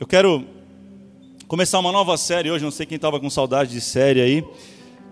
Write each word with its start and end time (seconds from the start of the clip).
Eu 0.00 0.06
quero 0.06 0.46
começar 1.46 1.78
uma 1.78 1.92
nova 1.92 2.16
série 2.16 2.50
hoje. 2.50 2.64
Não 2.64 2.70
sei 2.70 2.86
quem 2.86 2.96
estava 2.96 3.20
com 3.20 3.28
saudade 3.28 3.70
de 3.70 3.82
série 3.82 4.22
aí, 4.22 4.42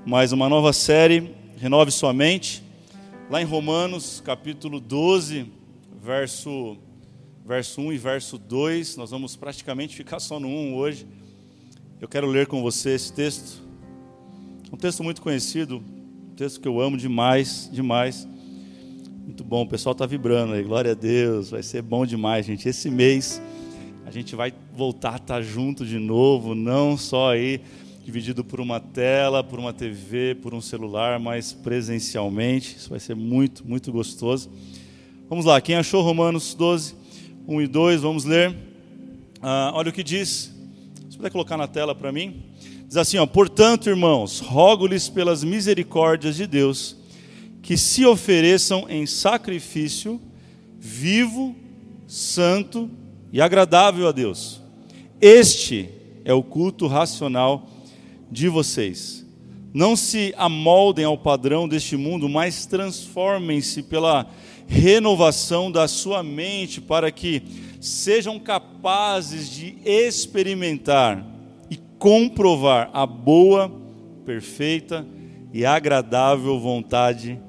mas 0.06 0.32
uma 0.32 0.48
nova 0.48 0.72
série. 0.72 1.30
Renove 1.58 1.90
sua 1.90 2.14
mente. 2.14 2.62
Lá 3.30 3.42
em 3.42 3.44
Romanos, 3.44 4.22
capítulo 4.24 4.80
12, 4.80 5.52
verso, 6.02 6.78
verso 7.44 7.82
1 7.82 7.92
e 7.92 7.98
verso 7.98 8.38
2. 8.38 8.96
Nós 8.96 9.10
vamos 9.10 9.36
praticamente 9.36 9.94
ficar 9.94 10.20
só 10.20 10.40
no 10.40 10.48
1 10.48 10.74
hoje. 10.76 11.06
Eu 12.00 12.08
quero 12.08 12.26
ler 12.26 12.46
com 12.46 12.62
você 12.62 12.94
esse 12.94 13.12
texto. 13.12 13.62
Um 14.72 14.76
texto 14.78 15.04
muito 15.04 15.20
conhecido, 15.20 15.84
um 16.32 16.34
texto 16.34 16.62
que 16.62 16.66
eu 16.66 16.80
amo 16.80 16.96
demais, 16.96 17.68
demais. 17.70 18.26
Muito 19.22 19.44
bom, 19.44 19.64
o 19.64 19.68
pessoal 19.68 19.92
está 19.92 20.06
vibrando 20.06 20.54
aí, 20.54 20.62
glória 20.62 20.92
a 20.92 20.94
Deus, 20.94 21.50
vai 21.50 21.62
ser 21.62 21.82
bom 21.82 22.06
demais, 22.06 22.46
gente. 22.46 22.66
Esse 22.66 22.88
mês 22.88 23.38
a 24.08 24.10
gente 24.10 24.34
vai 24.34 24.54
voltar 24.74 25.12
a 25.12 25.16
estar 25.16 25.42
junto 25.42 25.84
de 25.84 25.98
novo, 25.98 26.54
não 26.54 26.96
só 26.96 27.32
aí 27.32 27.60
dividido 28.02 28.42
por 28.42 28.58
uma 28.58 28.80
tela, 28.80 29.44
por 29.44 29.58
uma 29.58 29.70
TV, 29.70 30.34
por 30.34 30.54
um 30.54 30.62
celular, 30.62 31.20
mas 31.20 31.52
presencialmente. 31.52 32.76
Isso 32.76 32.88
vai 32.88 32.98
ser 32.98 33.14
muito, 33.14 33.68
muito 33.68 33.92
gostoso. 33.92 34.50
Vamos 35.28 35.44
lá, 35.44 35.60
quem 35.60 35.76
achou 35.76 36.02
Romanos 36.02 36.54
12, 36.54 36.94
1 37.46 37.60
e 37.60 37.66
2, 37.66 38.00
vamos 38.00 38.24
ler. 38.24 38.56
Ah, 39.42 39.72
olha 39.74 39.90
o 39.90 39.92
que 39.92 40.02
diz. 40.02 40.54
Se 41.10 41.18
puder 41.18 41.30
colocar 41.30 41.58
na 41.58 41.68
tela 41.68 41.94
para 41.94 42.10
mim. 42.10 42.44
Diz 42.86 42.96
assim: 42.96 43.18
ó, 43.18 43.26
Portanto, 43.26 43.90
irmãos, 43.90 44.40
rogo-lhes 44.40 45.10
pelas 45.10 45.44
misericórdias 45.44 46.34
de 46.34 46.46
Deus 46.46 46.96
que 47.60 47.76
se 47.76 48.06
ofereçam 48.06 48.86
em 48.88 49.04
sacrifício 49.04 50.18
vivo, 50.80 51.54
santo 52.06 52.90
e 53.32 53.40
agradável 53.40 54.08
a 54.08 54.12
Deus. 54.12 54.60
Este 55.20 55.88
é 56.24 56.32
o 56.32 56.42
culto 56.42 56.86
racional 56.86 57.68
de 58.30 58.48
vocês. 58.48 59.26
Não 59.72 59.96
se 59.96 60.34
amoldem 60.36 61.04
ao 61.04 61.18
padrão 61.18 61.68
deste 61.68 61.96
mundo, 61.96 62.28
mas 62.28 62.66
transformem-se 62.66 63.82
pela 63.82 64.28
renovação 64.66 65.70
da 65.70 65.88
sua 65.88 66.22
mente 66.22 66.80
para 66.80 67.10
que 67.10 67.42
sejam 67.80 68.38
capazes 68.38 69.48
de 69.48 69.76
experimentar 69.84 71.24
e 71.70 71.76
comprovar 71.98 72.90
a 72.92 73.06
boa, 73.06 73.70
perfeita 74.24 75.06
e 75.52 75.64
agradável 75.64 76.58
vontade 76.58 77.40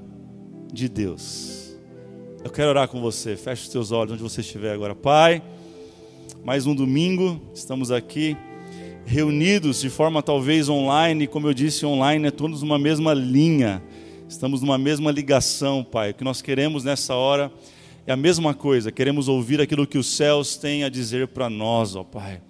de 0.72 0.88
Deus. 0.88 1.78
Eu 2.44 2.50
quero 2.50 2.70
orar 2.70 2.88
com 2.88 3.02
você. 3.02 3.36
Feche 3.36 3.64
os 3.64 3.70
teus 3.70 3.92
olhos 3.92 4.14
onde 4.14 4.24
você 4.24 4.42
estiver 4.42 4.74
agora. 4.74 4.96
Pai, 4.96 5.42
mais 6.44 6.66
um 6.66 6.74
domingo, 6.74 7.42
estamos 7.54 7.92
aqui 7.92 8.36
reunidos 9.06 9.82
de 9.82 9.90
forma 9.90 10.24
talvez 10.24 10.70
online, 10.70 11.28
como 11.28 11.48
eu 11.48 11.54
disse, 11.54 11.86
online 11.86 12.28
é 12.28 12.32
todos 12.32 12.62
numa 12.62 12.80
mesma 12.80 13.14
linha. 13.14 13.84
Estamos 14.28 14.62
numa 14.62 14.78
mesma 14.78 15.12
ligação, 15.12 15.84
Pai. 15.84 16.12
O 16.12 16.14
que 16.14 16.24
nós 16.24 16.42
queremos 16.42 16.84
nessa 16.84 17.16
hora 17.16 17.52
é 18.06 18.12
a 18.12 18.16
mesma 18.16 18.54
coisa. 18.54 18.92
Queremos 18.92 19.28
ouvir 19.28 19.60
aquilo 19.60 19.88
que 19.88 19.98
os 19.98 20.08
céus 20.08 20.56
têm 20.56 20.84
a 20.84 20.90
dizer 20.90 21.28
para 21.28 21.50
nós, 21.50 21.96
ó 21.96 22.04
Pai. 22.04 22.42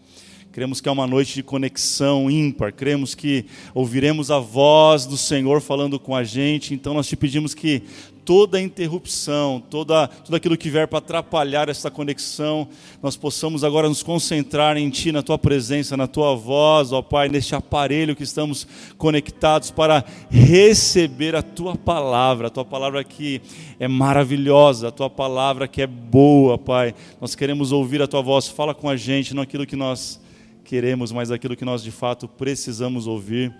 Cremos 0.51 0.81
que 0.81 0.89
é 0.89 0.91
uma 0.91 1.07
noite 1.07 1.35
de 1.35 1.43
conexão 1.43 2.29
ímpar. 2.29 2.73
Cremos 2.73 3.15
que 3.15 3.45
ouviremos 3.73 4.29
a 4.29 4.39
voz 4.39 5.05
do 5.05 5.15
Senhor 5.15 5.61
falando 5.61 5.99
com 5.99 6.15
a 6.15 6.23
gente. 6.23 6.73
Então 6.73 6.93
nós 6.93 7.07
te 7.07 7.15
pedimos 7.15 7.53
que 7.53 7.83
toda 8.29 8.61
interrupção, 8.61 9.59
toda, 9.71 10.07
tudo 10.07 10.35
aquilo 10.35 10.55
que 10.55 10.69
vier 10.69 10.87
para 10.87 10.99
atrapalhar 10.99 11.67
essa 11.67 11.89
conexão, 11.89 12.67
nós 13.01 13.17
possamos 13.17 13.63
agora 13.63 13.89
nos 13.89 14.03
concentrar 14.03 14.77
em 14.77 14.87
Ti, 14.91 15.11
na 15.11 15.23
Tua 15.23 15.39
presença, 15.39 15.97
na 15.97 16.05
Tua 16.05 16.35
voz, 16.35 16.91
ó 16.91 17.01
Pai, 17.01 17.27
neste 17.27 17.55
aparelho 17.55 18.15
que 18.15 18.21
estamos 18.21 18.67
conectados 18.99 19.71
para 19.71 20.05
receber 20.29 21.35
a 21.35 21.41
Tua 21.41 21.75
palavra, 21.75 22.45
a 22.45 22.49
Tua 22.51 22.63
palavra 22.63 23.03
que 23.03 23.41
é 23.79 23.87
maravilhosa, 23.87 24.89
a 24.89 24.91
Tua 24.91 25.09
palavra 25.09 25.67
que 25.67 25.81
é 25.81 25.87
boa, 25.87 26.55
Pai. 26.55 26.93
Nós 27.19 27.33
queremos 27.33 27.71
ouvir 27.71 27.99
a 27.99 28.07
Tua 28.07 28.21
voz, 28.21 28.47
fala 28.47 28.75
com 28.75 28.87
a 28.87 28.95
gente, 28.95 29.33
não 29.33 29.41
aquilo 29.41 29.65
que 29.65 29.75
nós 29.75 30.21
queremos, 30.63 31.11
mas 31.11 31.31
aquilo 31.31 31.55
que 31.55 31.65
nós 31.65 31.81
de 31.81 31.89
fato 31.89 32.27
precisamos 32.27 33.07
ouvir 33.07 33.51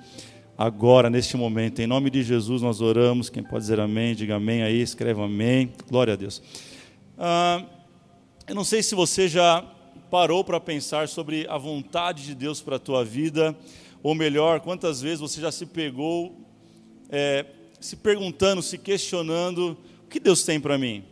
agora, 0.59 1.09
neste 1.09 1.37
momento. 1.37 1.79
Em 1.79 1.87
nome 1.87 2.09
de 2.09 2.21
Jesus 2.21 2.61
nós 2.61 2.81
oramos. 2.81 3.29
Quem 3.29 3.41
pode 3.41 3.61
dizer 3.61 3.79
amém, 3.79 4.13
diga 4.13 4.35
amém 4.35 4.61
aí, 4.61 4.81
escreva 4.81 5.23
amém. 5.23 5.71
Glória 5.89 6.15
a 6.15 6.17
Deus. 6.17 6.41
Ah, 7.17 7.63
eu 8.45 8.53
não 8.53 8.65
sei 8.65 8.83
se 8.83 8.93
você 8.93 9.29
já 9.29 9.63
parou 10.11 10.43
para 10.43 10.59
pensar 10.59 11.07
sobre 11.07 11.47
a 11.47 11.57
vontade 11.57 12.25
de 12.25 12.35
Deus 12.35 12.59
para 12.59 12.75
a 12.75 12.79
tua 12.79 13.05
vida, 13.05 13.55
ou 14.03 14.13
melhor, 14.13 14.59
quantas 14.59 14.99
vezes 14.99 15.21
você 15.21 15.39
já 15.39 15.49
se 15.49 15.65
pegou 15.65 16.35
é, 17.09 17.45
se 17.79 17.95
perguntando, 17.95 18.61
se 18.61 18.77
questionando: 18.77 19.77
o 20.03 20.09
que 20.09 20.19
Deus 20.19 20.43
tem 20.43 20.59
para 20.59 20.77
mim? 20.77 21.05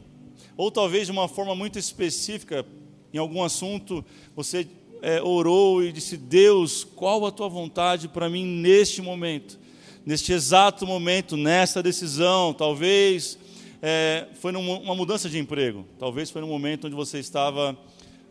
Ou 0.57 0.69
talvez 0.69 1.06
de 1.06 1.13
uma 1.13 1.30
forma 1.30 1.56
muito 1.56 1.80
específica, 1.80 2.66
em 3.13 3.18
algum 3.18 3.41
assunto, 3.41 4.03
você 4.36 4.68
é, 5.02 5.22
orou 5.22 5.84
e 5.84 5.91
disse: 5.91 6.18
Deus, 6.18 6.84
qual 6.84 7.25
a 7.25 7.31
tua 7.31 7.47
vontade 7.47 8.08
para 8.08 8.30
mim 8.30 8.46
neste 8.46 9.02
momento, 9.02 9.59
neste 10.06 10.34
exato 10.34 10.85
momento, 10.85 11.35
nessa 11.35 11.81
decisão? 11.81 12.53
Talvez 12.53 13.38
é, 13.81 14.28
foi 14.36 14.52
numa 14.52 14.96
mudança 14.96 15.30
de 15.30 15.38
emprego, 15.38 15.86
talvez 16.00 16.30
foi 16.30 16.41
no 16.41 16.47
momento 16.47 16.88
onde 16.88 16.96
você 16.96 17.19
estava 17.19 17.78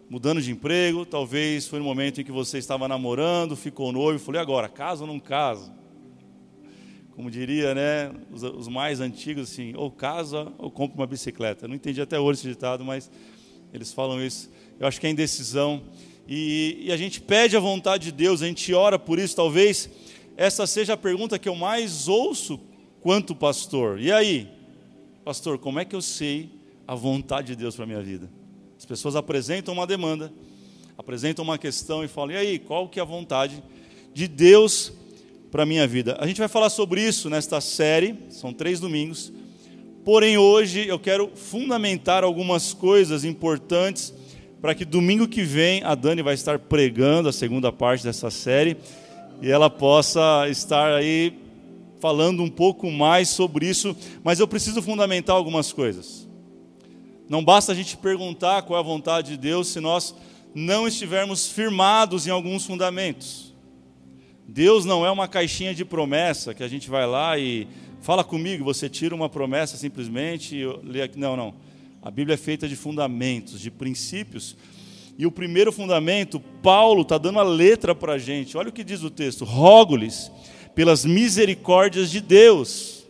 mudando 0.09 0.41
de 0.41 0.51
emprego, 0.51 1.05
talvez 1.05 1.67
foi 1.67 1.79
no 1.79 1.85
momento 1.85 2.21
em 2.21 2.25
que 2.25 2.33
você 2.33 2.59
estava 2.59 2.87
namorando, 2.87 3.57
ficou 3.57 3.93
noivo, 3.93 4.23
falei 4.23 4.41
agora, 4.41 4.69
caso 4.69 5.03
ou 5.03 5.09
não 5.09 5.19
caso? 5.19 5.73
Como 7.15 7.31
diria, 7.31 7.75
né, 7.75 8.13
os, 8.31 8.43
os 8.43 8.69
mais 8.69 9.01
antigos 9.01 9.51
assim, 9.51 9.73
ou 9.75 9.91
casa 9.91 10.53
ou 10.59 10.71
compra 10.71 10.99
uma 10.99 11.07
bicicleta. 11.07 11.65
Eu 11.65 11.69
não 11.69 11.75
entendi 11.75 12.01
até 12.01 12.21
hoje 12.21 12.41
esse 12.41 12.49
ditado, 12.49 12.85
mas 12.85 13.11
eles 13.73 13.93
falam 13.93 14.23
isso. 14.23 14.51
Eu 14.79 14.87
acho 14.87 15.01
que 15.01 15.07
é 15.07 15.11
indecisão 15.11 15.83
e, 16.29 16.87
e, 16.87 16.93
a 16.93 16.97
gente 16.97 17.21
pede 17.21 17.57
a 17.57 17.61
vontade 17.61 18.07
de 18.07 18.13
Deus, 18.13 18.43
a 18.43 18.47
gente 18.47 18.75
ora 18.75 18.99
por 18.99 19.19
isso. 19.19 19.37
Talvez 19.37 19.89
essa 20.37 20.67
seja 20.67 20.95
a 20.95 20.97
pergunta 20.97 21.39
que 21.39 21.49
eu 21.49 21.55
mais 21.55 22.09
ouço 22.09 22.61
quanto 23.01 23.35
pastor. 23.35 24.01
E 24.01 24.11
aí, 24.11 24.49
pastor, 25.25 25.59
como 25.59 25.79
é 25.79 25.85
que 25.85 25.95
eu 25.95 26.03
sei 26.03 26.51
a 26.87 26.95
vontade 26.95 27.49
de 27.49 27.57
Deus 27.57 27.77
para 27.77 27.85
a 27.85 27.87
minha 27.87 28.03
vida? 28.03 28.29
As 28.77 28.85
pessoas 28.85 29.15
apresentam 29.15 29.73
uma 29.73 29.87
demanda, 29.87 30.33
apresentam 30.99 31.45
uma 31.45 31.59
questão 31.59 32.05
e 32.05 32.09
falam: 32.09 32.35
e 32.35 32.39
aí, 32.39 32.59
qual 32.59 32.89
que 32.89 32.99
é 32.99 33.03
a 33.03 33.07
vontade 33.07 33.63
de 34.13 34.27
Deus 34.27 34.93
para 35.53 35.63
a 35.63 35.67
minha 35.67 35.87
vida? 35.87 36.17
A 36.19 36.27
gente 36.27 36.39
vai 36.39 36.49
falar 36.49 36.71
sobre 36.71 37.01
isso 37.01 37.31
nesta 37.31 37.61
série, 37.61 38.17
são 38.31 38.53
três 38.53 38.81
domingos. 38.81 39.33
Porém, 40.05 40.39
hoje 40.39 40.87
eu 40.87 40.99
quero 40.99 41.31
fundamentar 41.35 42.23
algumas 42.23 42.73
coisas 42.73 43.25
importantes 43.25 44.13
para 44.67 44.75
que 44.75 44.85
domingo 44.85 45.29
que 45.29 45.45
vem 45.45 45.81
a 45.85 45.95
Dani 45.95 46.23
vai 46.23 46.35
estar 46.35 46.59
pregando 46.59 47.29
a 47.29 47.33
segunda 47.33 47.71
parte 47.71 48.03
dessa 48.03 48.33
série 48.33 48.77
e 49.41 49.49
ela 49.49 49.71
possa 49.71 50.49
estar 50.49 50.93
aí 50.93 51.39
falando 52.01 52.43
um 52.43 52.51
pouco 52.51 52.91
mais 52.91 53.29
sobre 53.29 53.69
isso, 53.69 53.97
mas 54.25 54.41
eu 54.41 54.49
preciso 54.49 54.83
fundamentar 54.83 55.37
algumas 55.37 55.73
coisas. 55.73 56.27
Não 57.29 57.45
basta 57.45 57.71
a 57.71 57.77
gente 57.77 57.97
perguntar 57.97 58.63
qual 58.63 58.77
é 58.77 58.81
a 58.81 58.85
vontade 58.85 59.31
de 59.31 59.37
Deus 59.37 59.69
se 59.69 59.79
nós 59.79 60.13
não 60.53 60.89
estivermos 60.89 61.49
firmados 61.49 62.27
em 62.27 62.31
alguns 62.31 62.67
fundamentos. 62.67 63.55
Deus 64.49 64.85
não 64.85 65.07
é 65.07 65.11
uma 65.13 65.29
caixinha 65.29 65.77
de 65.77 65.85
promessa 65.85 66.53
que 66.53 66.65
a 66.65 66.69
gente 66.69 66.91
vai 66.91 67.07
lá 67.07 67.39
e 67.39 67.69
fala 68.03 68.25
comigo, 68.25 68.65
você 68.65 68.89
tira 68.89 69.15
uma 69.15 69.29
promessa 69.29 69.77
simplesmente 69.77 70.57
e 70.57 70.67
lê 70.83 71.03
aqui. 71.03 71.21
Não, 71.21 71.37
não. 71.37 71.55
A 72.07 72.11
Bíblia 72.13 72.35
é 72.35 72.37
feita 72.37 72.69
de 72.69 72.77
fundamentos, 72.77 73.61
de 73.61 73.69
princípios. 73.69 74.57
E 75.19 75.27
o 75.27 75.33
primeiro 75.33 75.73
fundamento, 75.73 76.39
Paulo 76.39 77.03
está 77.03 77.19
dando 77.19 77.41
a 77.41 77.43
letra 77.43 77.97
para 77.97 78.13
a 78.13 78.19
gente. 78.19 78.57
Olha 78.57 78.69
o 78.69 78.73
que 78.73 78.85
diz 78.85 79.03
o 79.03 79.11
texto: 79.11 79.45
rogo-lhes 79.45 80.31
pelas 80.73 81.05
misericórdias 81.05 82.09
de 82.09 82.21
Deus. 82.21 83.05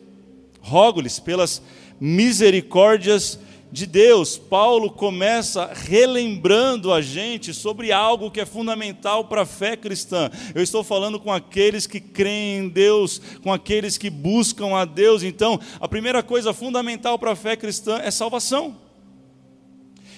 Rogo-lhes 0.62 1.20
pelas 1.20 1.60
misericórdias 2.00 3.38
de 3.70 3.84
Deus. 3.84 4.38
Paulo 4.38 4.90
começa 4.90 5.70
relembrando 5.74 6.90
a 6.90 7.02
gente 7.02 7.52
sobre 7.52 7.92
algo 7.92 8.30
que 8.30 8.40
é 8.40 8.46
fundamental 8.46 9.26
para 9.26 9.42
a 9.42 9.46
fé 9.46 9.76
cristã. 9.76 10.30
Eu 10.54 10.62
estou 10.62 10.82
falando 10.82 11.20
com 11.20 11.30
aqueles 11.30 11.86
que 11.86 12.00
creem 12.00 12.60
em 12.60 12.68
Deus, 12.70 13.20
com 13.42 13.52
aqueles 13.52 13.98
que 13.98 14.08
buscam 14.08 14.74
a 14.74 14.86
Deus. 14.86 15.22
Então, 15.22 15.60
a 15.78 15.86
primeira 15.86 16.22
coisa 16.22 16.54
fundamental 16.54 17.18
para 17.18 17.32
a 17.32 17.36
fé 17.36 17.56
cristã 17.56 17.98
é 17.98 18.10
salvação. 18.10 18.85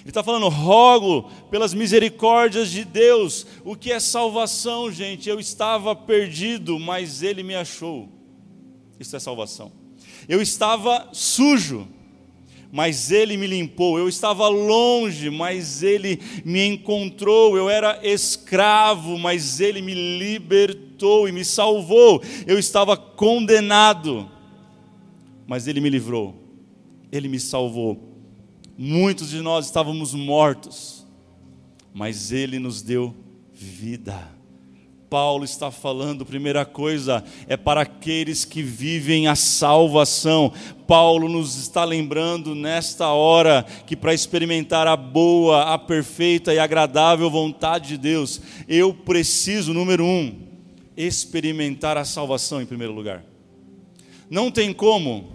Ele 0.01 0.11
está 0.11 0.23
falando, 0.23 0.49
rogo 0.49 1.31
pelas 1.51 1.75
misericórdias 1.75 2.71
de 2.71 2.85
Deus. 2.85 3.47
O 3.65 3.77
que 3.77 3.93
é 3.93 4.01
salvação, 4.01 4.91
gente? 4.91 5.29
Eu 5.29 5.39
estava 5.39 5.95
perdido, 5.95 6.79
mas 6.79 7.23
Ele 7.23 7.43
me 7.43 7.55
achou. 7.55 8.09
Isso 8.99 9.15
é 9.17 9.21
salvação. 9.21 9.73
Eu 10.29 10.43
estava 10.43 11.09
sujo, 11.13 11.87
mas 12.71 13.11
Ele 13.11 13.37
me 13.37 13.47
limpou. 13.47 13.99
Eu 13.99 14.09
estava 14.09 14.49
longe, 14.49 15.31
mas 15.31 15.83
Ele 15.83 16.21
me 16.45 16.65
encontrou. 16.67 17.57
Eu 17.57 17.69
era 17.69 18.01
escravo, 18.03 19.19
mas 19.19 19.61
Ele 19.61 19.81
me 19.81 19.95
libertou 19.95 21.29
e 21.29 21.33
me 21.33 21.45
salvou. 21.45 22.23
Eu 22.47 22.59
estava 22.59 22.97
condenado, 22.97 24.31
mas 25.47 25.67
Ele 25.67 25.81
me 25.81 25.91
livrou. 25.91 26.35
Ele 27.11 27.29
me 27.29 27.41
salvou. 27.41 28.08
Muitos 28.81 29.31
de 29.31 29.43
nós 29.43 29.67
estávamos 29.67 30.15
mortos, 30.15 31.05
mas 31.93 32.31
Ele 32.31 32.61
nos 32.61 32.81
deu 32.81 33.13
vida. 33.53 34.31
Paulo 35.11 35.45
está 35.45 35.69
falando, 35.69 36.25
primeira 36.25 36.65
coisa, 36.65 37.25
é 37.49 37.57
para 37.57 37.81
aqueles 37.81 38.45
que 38.45 38.63
vivem 38.63 39.27
a 39.27 39.35
salvação. 39.35 40.53
Paulo 40.87 41.29
nos 41.29 41.57
está 41.57 41.83
lembrando 41.83 42.55
nesta 42.55 43.09
hora 43.09 43.67
que 43.85 43.97
para 43.97 44.15
experimentar 44.15 44.87
a 44.87 44.95
boa, 44.95 45.75
a 45.75 45.77
perfeita 45.77 46.55
e 46.55 46.61
agradável 46.61 47.29
vontade 47.29 47.89
de 47.89 47.99
Deus, 47.99 48.41
eu 48.69 48.95
preciso, 48.95 49.75
número 49.75 50.05
um, 50.05 50.37
experimentar 50.97 51.97
a 51.97 52.05
salvação 52.05 52.63
em 52.63 52.67
primeiro 52.67 52.93
lugar. 52.93 53.25
Não 54.31 54.53
tem 54.53 54.73
como 54.73 55.33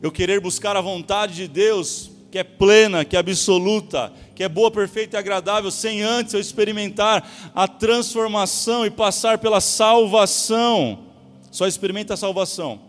eu 0.00 0.10
querer 0.10 0.40
buscar 0.40 0.74
a 0.74 0.80
vontade 0.80 1.34
de 1.34 1.48
Deus 1.48 2.16
que 2.30 2.38
é 2.38 2.44
plena, 2.44 3.04
que 3.04 3.16
é 3.16 3.18
absoluta, 3.18 4.12
que 4.34 4.42
é 4.42 4.48
boa, 4.48 4.70
perfeita 4.70 5.16
e 5.16 5.18
agradável, 5.18 5.70
sem 5.70 6.02
antes 6.02 6.34
eu 6.34 6.40
experimentar 6.40 7.50
a 7.54 7.66
transformação 7.66 8.84
e 8.84 8.90
passar 8.90 9.38
pela 9.38 9.60
salvação. 9.60 11.06
Só 11.50 11.66
experimenta 11.66 12.14
a 12.14 12.16
salvação. 12.16 12.80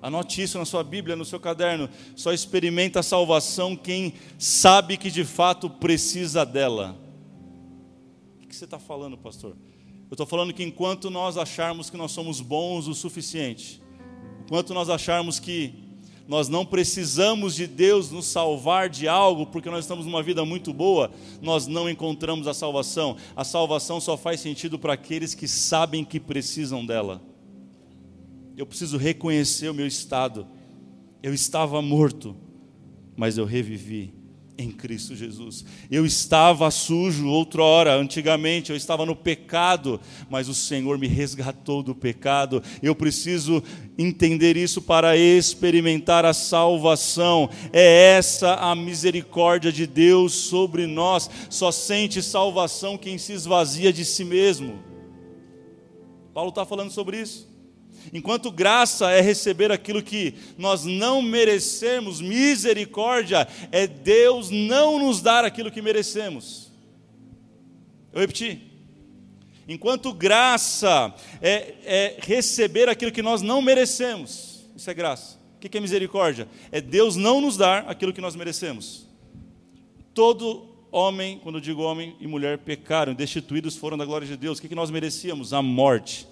Anote 0.00 0.40
isso 0.40 0.58
na 0.58 0.64
sua 0.64 0.84
Bíblia, 0.84 1.16
no 1.16 1.24
seu 1.24 1.40
caderno. 1.40 1.88
Só 2.14 2.32
experimenta 2.32 3.00
a 3.00 3.02
salvação 3.02 3.74
quem 3.74 4.14
sabe 4.38 4.96
que 4.96 5.10
de 5.10 5.24
fato 5.24 5.68
precisa 5.68 6.46
dela. 6.46 6.96
O 8.42 8.46
que 8.46 8.54
você 8.54 8.64
está 8.64 8.78
falando, 8.78 9.18
pastor? 9.18 9.56
Eu 10.08 10.12
estou 10.14 10.26
falando 10.26 10.52
que 10.52 10.62
enquanto 10.62 11.10
nós 11.10 11.36
acharmos 11.36 11.90
que 11.90 11.96
nós 11.96 12.12
somos 12.12 12.40
bons 12.40 12.86
o 12.86 12.94
suficiente, 12.94 13.82
enquanto 14.44 14.72
nós 14.72 14.88
acharmos 14.88 15.40
que 15.40 15.85
nós 16.26 16.48
não 16.48 16.66
precisamos 16.66 17.54
de 17.54 17.66
Deus 17.66 18.10
nos 18.10 18.26
salvar 18.26 18.88
de 18.88 19.06
algo 19.06 19.46
porque 19.46 19.70
nós 19.70 19.84
estamos 19.84 20.04
numa 20.04 20.22
vida 20.22 20.44
muito 20.44 20.72
boa, 20.72 21.10
nós 21.40 21.66
não 21.66 21.88
encontramos 21.88 22.48
a 22.48 22.54
salvação. 22.54 23.16
A 23.36 23.44
salvação 23.44 24.00
só 24.00 24.16
faz 24.16 24.40
sentido 24.40 24.78
para 24.78 24.94
aqueles 24.94 25.34
que 25.34 25.46
sabem 25.46 26.04
que 26.04 26.18
precisam 26.18 26.84
dela. 26.84 27.22
Eu 28.56 28.66
preciso 28.66 28.96
reconhecer 28.96 29.68
o 29.68 29.74
meu 29.74 29.86
estado. 29.86 30.46
Eu 31.22 31.32
estava 31.32 31.80
morto, 31.80 32.34
mas 33.16 33.38
eu 33.38 33.44
revivi 33.44 34.15
em 34.58 34.70
Cristo 34.70 35.14
Jesus. 35.14 35.64
Eu 35.90 36.06
estava 36.06 36.70
sujo 36.70 37.28
outrora, 37.28 37.94
antigamente, 37.94 38.70
eu 38.70 38.76
estava 38.76 39.04
no 39.04 39.14
pecado, 39.14 40.00
mas 40.30 40.48
o 40.48 40.54
Senhor 40.54 40.98
me 40.98 41.06
resgatou 41.06 41.82
do 41.82 41.94
pecado. 41.94 42.62
Eu 42.82 42.94
preciso 42.94 43.62
entender 43.98 44.56
isso 44.56 44.80
para 44.80 45.16
experimentar 45.16 46.24
a 46.24 46.32
salvação. 46.32 47.50
É 47.72 48.16
essa 48.16 48.54
a 48.54 48.74
misericórdia 48.74 49.72
de 49.72 49.86
Deus 49.86 50.32
sobre 50.32 50.86
nós. 50.86 51.30
Só 51.50 51.70
sente 51.70 52.22
salvação 52.22 52.98
quem 52.98 53.18
se 53.18 53.32
esvazia 53.32 53.92
de 53.92 54.04
si 54.04 54.24
mesmo. 54.24 54.78
Paulo 56.32 56.50
está 56.50 56.66
falando 56.66 56.90
sobre 56.90 57.20
isso. 57.20 57.55
Enquanto 58.12 58.50
graça 58.50 59.10
é 59.10 59.20
receber 59.20 59.72
aquilo 59.72 60.02
que 60.02 60.34
nós 60.56 60.84
não 60.84 61.20
merecemos, 61.20 62.20
misericórdia 62.20 63.46
é 63.72 63.86
Deus 63.86 64.50
não 64.50 64.98
nos 64.98 65.20
dar 65.20 65.44
aquilo 65.44 65.70
que 65.70 65.82
merecemos. 65.82 66.72
Eu 68.12 68.20
repeti. 68.20 68.62
Enquanto 69.68 70.12
graça 70.12 71.12
é, 71.42 71.74
é 71.84 72.16
receber 72.20 72.88
aquilo 72.88 73.10
que 73.10 73.22
nós 73.22 73.42
não 73.42 73.60
merecemos, 73.60 74.64
isso 74.76 74.88
é 74.88 74.94
graça. 74.94 75.38
O 75.56 75.58
que 75.58 75.76
é 75.76 75.80
misericórdia? 75.80 76.48
É 76.70 76.80
Deus 76.80 77.16
não 77.16 77.40
nos 77.40 77.56
dar 77.56 77.84
aquilo 77.88 78.12
que 78.12 78.20
nós 78.20 78.36
merecemos. 78.36 79.06
Todo 80.14 80.76
homem, 80.92 81.40
quando 81.42 81.56
eu 81.56 81.60
digo 81.60 81.82
homem 81.82 82.16
e 82.20 82.26
mulher, 82.26 82.58
pecaram, 82.58 83.12
destituídos 83.14 83.76
foram 83.76 83.98
da 83.98 84.04
glória 84.04 84.26
de 84.26 84.36
Deus. 84.36 84.58
O 84.58 84.62
que 84.62 84.74
nós 84.74 84.90
merecíamos? 84.90 85.52
A 85.52 85.60
morte. 85.60 86.28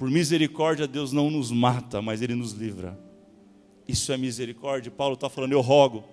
Por 0.00 0.10
misericórdia, 0.10 0.88
Deus 0.88 1.12
não 1.12 1.30
nos 1.30 1.50
mata, 1.50 2.00
mas 2.00 2.22
Ele 2.22 2.34
nos 2.34 2.52
livra. 2.52 2.98
Isso 3.86 4.10
é 4.14 4.16
misericórdia. 4.16 4.90
Paulo 4.90 5.12
está 5.12 5.28
falando, 5.28 5.52
eu 5.52 5.60
rogo 5.60 6.04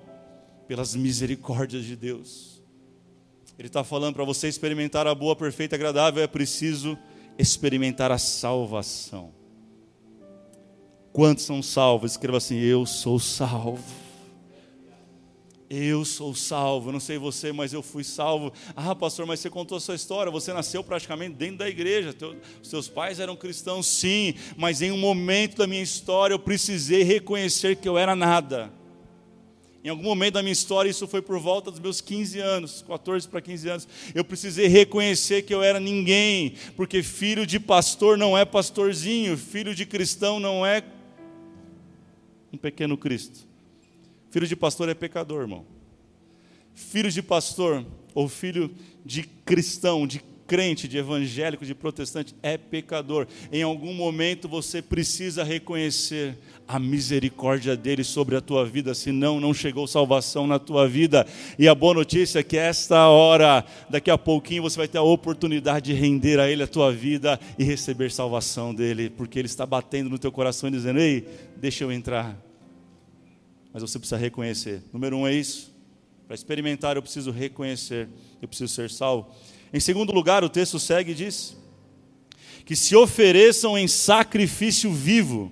pelas 0.68 0.94
misericórdias 0.94 1.86
de 1.86 1.95
Deus. 1.95 2.62
Ele 3.57 3.69
está 3.69 3.86
falando 3.86 4.16
para 4.16 4.25
você 4.25 4.50
experimentar 4.50 5.07
a 5.07 5.16
boa, 5.16 5.38
perfeita 5.38 5.78
agradável, 5.78 6.22
é 6.22 6.28
preciso 6.28 6.98
experimentar 7.39 8.12
a 8.12 8.18
salvação. 8.18 9.31
Quantos 11.13 11.45
são 11.45 11.63
salvos? 11.63 12.12
Escreva 12.12 12.39
assim: 12.39 12.57
Eu 12.57 12.86
sou 12.86 13.18
salvo. 13.18 13.81
Eu 15.69 16.05
sou 16.05 16.33
salvo, 16.33 16.93
não 16.93 16.99
sei 16.99 17.17
você, 17.17 17.51
mas 17.51 17.73
eu 17.73 17.83
fui 17.83 18.03
salvo. 18.03 18.53
Ah, 18.73 18.95
pastor, 18.95 19.25
mas 19.25 19.41
você 19.41 19.49
contou 19.49 19.77
a 19.77 19.81
sua 19.81 19.95
história. 19.95 20.31
Você 20.31 20.53
nasceu 20.53 20.81
praticamente 20.81 21.35
dentro 21.35 21.57
da 21.57 21.67
igreja. 21.67 22.13
Teu, 22.13 22.37
seus 22.63 22.87
pais 22.87 23.19
eram 23.19 23.35
cristãos, 23.35 23.85
sim, 23.85 24.33
mas 24.55 24.81
em 24.81 24.91
um 24.91 24.97
momento 24.97 25.57
da 25.57 25.67
minha 25.67 25.83
história 25.83 26.33
eu 26.33 26.39
precisei 26.39 27.03
reconhecer 27.03 27.75
que 27.75 27.87
eu 27.87 27.97
era 27.97 28.15
nada. 28.15 28.71
Em 29.83 29.89
algum 29.89 30.03
momento 30.03 30.35
da 30.35 30.41
minha 30.41 30.53
história, 30.53 30.89
isso 30.89 31.07
foi 31.07 31.21
por 31.21 31.39
volta 31.39 31.69
dos 31.69 31.79
meus 31.79 32.01
15 32.01 32.39
anos, 32.39 32.83
14 32.85 33.27
para 33.27 33.39
15 33.39 33.69
anos, 33.69 33.87
eu 34.13 34.23
precisei 34.23 34.67
reconhecer 34.67 35.43
que 35.43 35.53
eu 35.53 35.63
era 35.63 35.79
ninguém, 35.79 36.55
porque 36.75 37.01
filho 37.01 37.45
de 37.45 37.57
pastor 37.57 38.17
não 38.17 38.37
é 38.37 38.43
pastorzinho, 38.43 39.37
filho 39.37 39.73
de 39.73 39.85
cristão 39.85 40.41
não 40.41 40.65
é 40.65 40.83
um 42.51 42.57
pequeno 42.57 42.97
Cristo. 42.97 43.46
Filho 44.29 44.47
de 44.47 44.56
pastor 44.56 44.89
é 44.89 44.94
pecador, 44.94 45.41
irmão. 45.41 45.65
Filho 46.74 47.12
de 47.12 47.21
pastor 47.21 47.85
ou 48.13 48.27
filho 48.27 48.69
de 49.06 49.24
cristão, 49.24 50.06
de 50.06 50.21
crente, 50.47 50.88
de 50.88 50.97
evangélico, 50.97 51.65
de 51.65 51.75
protestante 51.75 52.33
é 52.41 52.57
pecador. 52.57 53.27
Em 53.51 53.62
algum 53.62 53.94
momento 53.94 54.47
você 54.47 54.81
precisa 54.81 55.44
reconhecer 55.44 56.38
a 56.68 56.79
misericórdia 56.79 57.75
dele 57.75 58.03
sobre 58.03 58.35
a 58.35 58.41
tua 58.41 58.65
vida, 58.65 58.95
senão 58.95 59.39
não 59.39 59.53
chegou 59.53 59.85
salvação 59.85 60.47
na 60.47 60.57
tua 60.57 60.88
vida. 60.88 61.27
E 61.59 61.68
a 61.68 61.75
boa 61.75 61.94
notícia 61.94 62.39
é 62.39 62.44
que 62.44 62.57
esta 62.57 63.07
hora, 63.07 63.65
daqui 63.89 64.10
a 64.10 64.17
pouquinho 64.17 64.63
você 64.63 64.77
vai 64.77 64.88
ter 64.88 64.98
a 64.98 65.03
oportunidade 65.03 65.93
de 65.93 66.00
render 66.00 66.39
a 66.39 66.50
ele 66.50 66.63
a 66.63 66.67
tua 66.67 66.91
vida 66.91 67.39
e 67.60 67.63
receber 67.63 68.12
salvação 68.12 68.74
dele, 68.74 69.10
porque 69.10 69.38
ele 69.38 69.48
está 69.48 69.65
batendo 69.65 70.10
no 70.10 70.19
teu 70.19 70.31
coração 70.31 70.69
e 70.69 70.72
dizendo: 70.72 71.00
"Ei, 71.00 71.27
deixa 71.57 71.84
eu 71.84 71.91
entrar" 71.91 72.47
mas 73.77 73.91
você 73.91 74.00
precisa 74.00 74.17
reconhecer. 74.17 74.81
Número 74.91 75.15
um 75.15 75.27
é 75.27 75.36
isso. 75.36 75.72
Para 76.25 76.34
experimentar, 76.34 76.96
eu 76.96 77.01
preciso 77.03 77.29
reconhecer, 77.29 78.10
eu 78.41 78.48
preciso 78.48 78.74
ser 78.74 78.89
salvo. 78.89 79.29
Em 79.72 79.79
segundo 79.79 80.12
lugar, 80.12 80.43
o 80.43 80.50
texto 80.50 80.79
segue 80.79 81.12
e 81.12 81.13
diz: 81.13 81.55
que 82.65 82.75
se 82.75 82.96
ofereçam 82.96 83.77
em 83.77 83.88
sacrifício 83.88 84.91
vivo, 84.91 85.51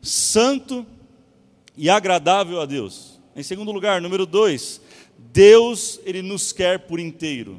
santo 0.00 0.86
e 1.76 1.90
agradável 1.90 2.60
a 2.60 2.66
Deus. 2.66 3.18
Em 3.34 3.42
segundo 3.42 3.72
lugar, 3.72 4.00
número 4.00 4.26
dois, 4.26 4.80
Deus, 5.18 5.98
Ele 6.04 6.22
nos 6.22 6.52
quer 6.52 6.78
por 6.78 7.00
inteiro. 7.00 7.58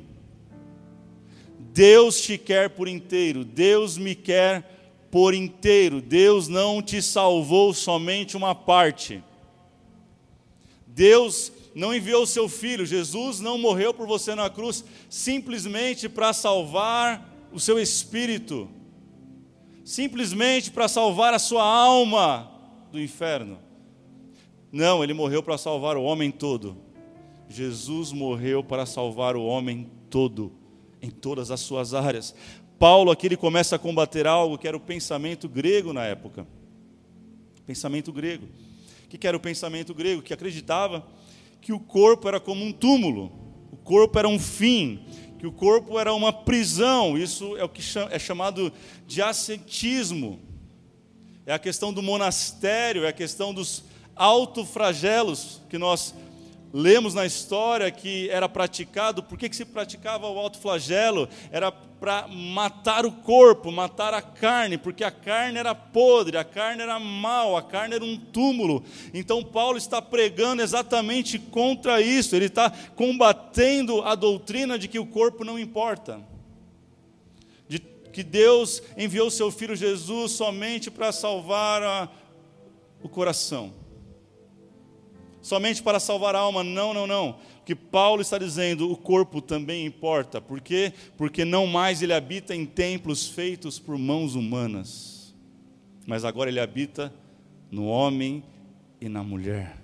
Deus 1.73 2.21
te 2.21 2.37
quer 2.37 2.69
por 2.69 2.87
inteiro, 2.87 3.43
Deus 3.43 3.97
me 3.97 4.15
quer 4.15 5.03
por 5.11 5.33
inteiro. 5.33 5.99
Deus 5.99 6.47
não 6.47 6.81
te 6.81 7.01
salvou 7.01 7.73
somente 7.73 8.37
uma 8.37 8.55
parte. 8.55 9.21
Deus 10.93 11.51
não 11.73 11.95
enviou 11.95 12.23
o 12.23 12.27
seu 12.27 12.49
filho, 12.49 12.85
Jesus 12.85 13.39
não 13.39 13.57
morreu 13.57 13.93
por 13.93 14.05
você 14.05 14.35
na 14.35 14.49
cruz 14.49 14.83
simplesmente 15.09 16.09
para 16.09 16.33
salvar 16.33 17.47
o 17.51 17.59
seu 17.59 17.79
espírito, 17.79 18.69
simplesmente 19.85 20.69
para 20.69 20.87
salvar 20.87 21.33
a 21.33 21.39
sua 21.39 21.63
alma 21.63 22.51
do 22.91 23.01
inferno. 23.01 23.57
Não, 24.71 25.03
ele 25.03 25.13
morreu 25.13 25.41
para 25.41 25.57
salvar 25.57 25.97
o 25.97 26.03
homem 26.03 26.29
todo. 26.29 26.77
Jesus 27.47 28.11
morreu 28.11 28.63
para 28.63 28.85
salvar 28.85 29.35
o 29.35 29.45
homem 29.45 29.89
todo, 30.09 30.51
em 31.01 31.09
todas 31.09 31.51
as 31.51 31.61
suas 31.61 31.93
áreas. 31.93 32.35
Paulo 32.77 33.11
aqui 33.11 33.27
ele 33.27 33.37
começa 33.37 33.75
a 33.75 33.79
combater 33.79 34.27
algo 34.27 34.57
que 34.57 34.67
era 34.67 34.75
o 34.75 34.79
pensamento 34.79 35.47
grego 35.47 35.93
na 35.93 36.05
época. 36.05 36.45
Pensamento 37.65 38.11
grego 38.11 38.47
que 39.17 39.27
era 39.27 39.35
o 39.35 39.39
pensamento 39.39 39.93
grego, 39.93 40.21
que 40.21 40.33
acreditava 40.33 41.05
que 41.61 41.71
o 41.71 41.79
corpo 41.79 42.27
era 42.27 42.39
como 42.39 42.65
um 42.65 42.71
túmulo, 42.71 43.31
o 43.71 43.77
corpo 43.77 44.17
era 44.17 44.27
um 44.27 44.39
fim, 44.39 45.05
que 45.39 45.47
o 45.47 45.51
corpo 45.51 45.99
era 45.99 46.13
uma 46.13 46.31
prisão. 46.31 47.17
Isso 47.17 47.57
é 47.57 47.63
o 47.63 47.69
que 47.69 47.81
é 48.09 48.19
chamado 48.19 48.71
de 49.07 49.21
ascetismo. 49.21 50.39
É 51.45 51.53
a 51.53 51.59
questão 51.59 51.91
do 51.91 52.01
monastério, 52.01 53.05
é 53.05 53.09
a 53.09 53.13
questão 53.13 53.53
dos 53.53 53.83
autofragelos 54.15 55.61
que 55.69 55.77
nós 55.77 56.13
lemos 56.73 57.13
na 57.13 57.25
história 57.25 57.89
que 57.91 58.29
era 58.29 58.47
praticado. 58.47 59.23
Por 59.23 59.37
que, 59.37 59.49
que 59.49 59.55
se 59.55 59.65
praticava 59.65 60.29
o 60.29 60.37
autoflagelo? 60.37 61.27
Era 61.51 61.71
para 62.01 62.27
matar 62.27 63.05
o 63.05 63.11
corpo, 63.11 63.71
matar 63.71 64.11
a 64.11 64.23
carne, 64.23 64.75
porque 64.75 65.03
a 65.03 65.11
carne 65.11 65.59
era 65.59 65.75
podre, 65.75 66.35
a 66.35 66.43
carne 66.43 66.81
era 66.81 66.99
mal, 66.99 67.55
a 67.55 67.61
carne 67.61 67.93
era 67.93 68.03
um 68.03 68.17
túmulo. 68.17 68.83
Então 69.13 69.43
Paulo 69.43 69.77
está 69.77 70.01
pregando 70.01 70.63
exatamente 70.63 71.37
contra 71.37 72.01
isso, 72.01 72.35
ele 72.35 72.45
está 72.45 72.71
combatendo 72.95 74.01
a 74.01 74.15
doutrina 74.15 74.79
de 74.79 74.87
que 74.87 74.97
o 74.97 75.05
corpo 75.05 75.45
não 75.45 75.59
importa. 75.59 76.19
De 77.67 77.77
que 77.77 78.23
Deus 78.23 78.81
enviou 78.97 79.29
seu 79.29 79.51
filho 79.51 79.75
Jesus 79.75 80.31
somente 80.31 80.89
para 80.89 81.11
salvar 81.11 81.83
a, 81.83 82.09
o 83.03 83.07
coração 83.07 83.79
somente 85.41 85.81
para 85.81 85.99
salvar 85.99 86.35
a 86.35 86.39
alma. 86.39 86.63
Não, 86.63 86.93
não, 86.93 87.07
não. 87.07 87.31
O 87.61 87.63
que 87.63 87.75
Paulo 87.75 88.21
está 88.21 88.37
dizendo, 88.37 88.91
o 88.91 88.97
corpo 88.97 89.41
também 89.41 89.85
importa. 89.85 90.41
Por 90.41 90.61
quê? 90.61 90.93
Porque 91.17 91.45
não 91.45 91.67
mais 91.67 92.01
ele 92.01 92.13
habita 92.13 92.55
em 92.55 92.65
templos 92.65 93.27
feitos 93.27 93.79
por 93.79 93.97
mãos 93.97 94.35
humanas, 94.35 95.35
mas 96.05 96.25
agora 96.25 96.49
ele 96.49 96.59
habita 96.59 97.13
no 97.69 97.85
homem 97.85 98.43
e 98.99 99.07
na 99.07 99.23
mulher. 99.23 99.81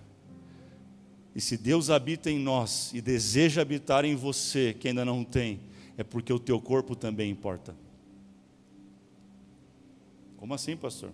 E 1.35 1.39
se 1.39 1.55
Deus 1.55 1.91
habita 1.91 2.31
em 2.31 2.39
nós 2.39 2.91
e 2.93 3.01
deseja 3.01 3.61
habitar 3.61 4.03
em 4.03 4.15
você, 4.15 4.73
que 4.73 4.87
ainda 4.87 5.05
não 5.05 5.23
tem, 5.23 5.59
é 5.95 6.03
porque 6.03 6.33
o 6.33 6.39
teu 6.39 6.59
corpo 6.59 6.95
também 6.95 7.29
importa. 7.29 7.75
Como 10.35 10.53
assim, 10.53 10.75
pastor? 10.75 11.11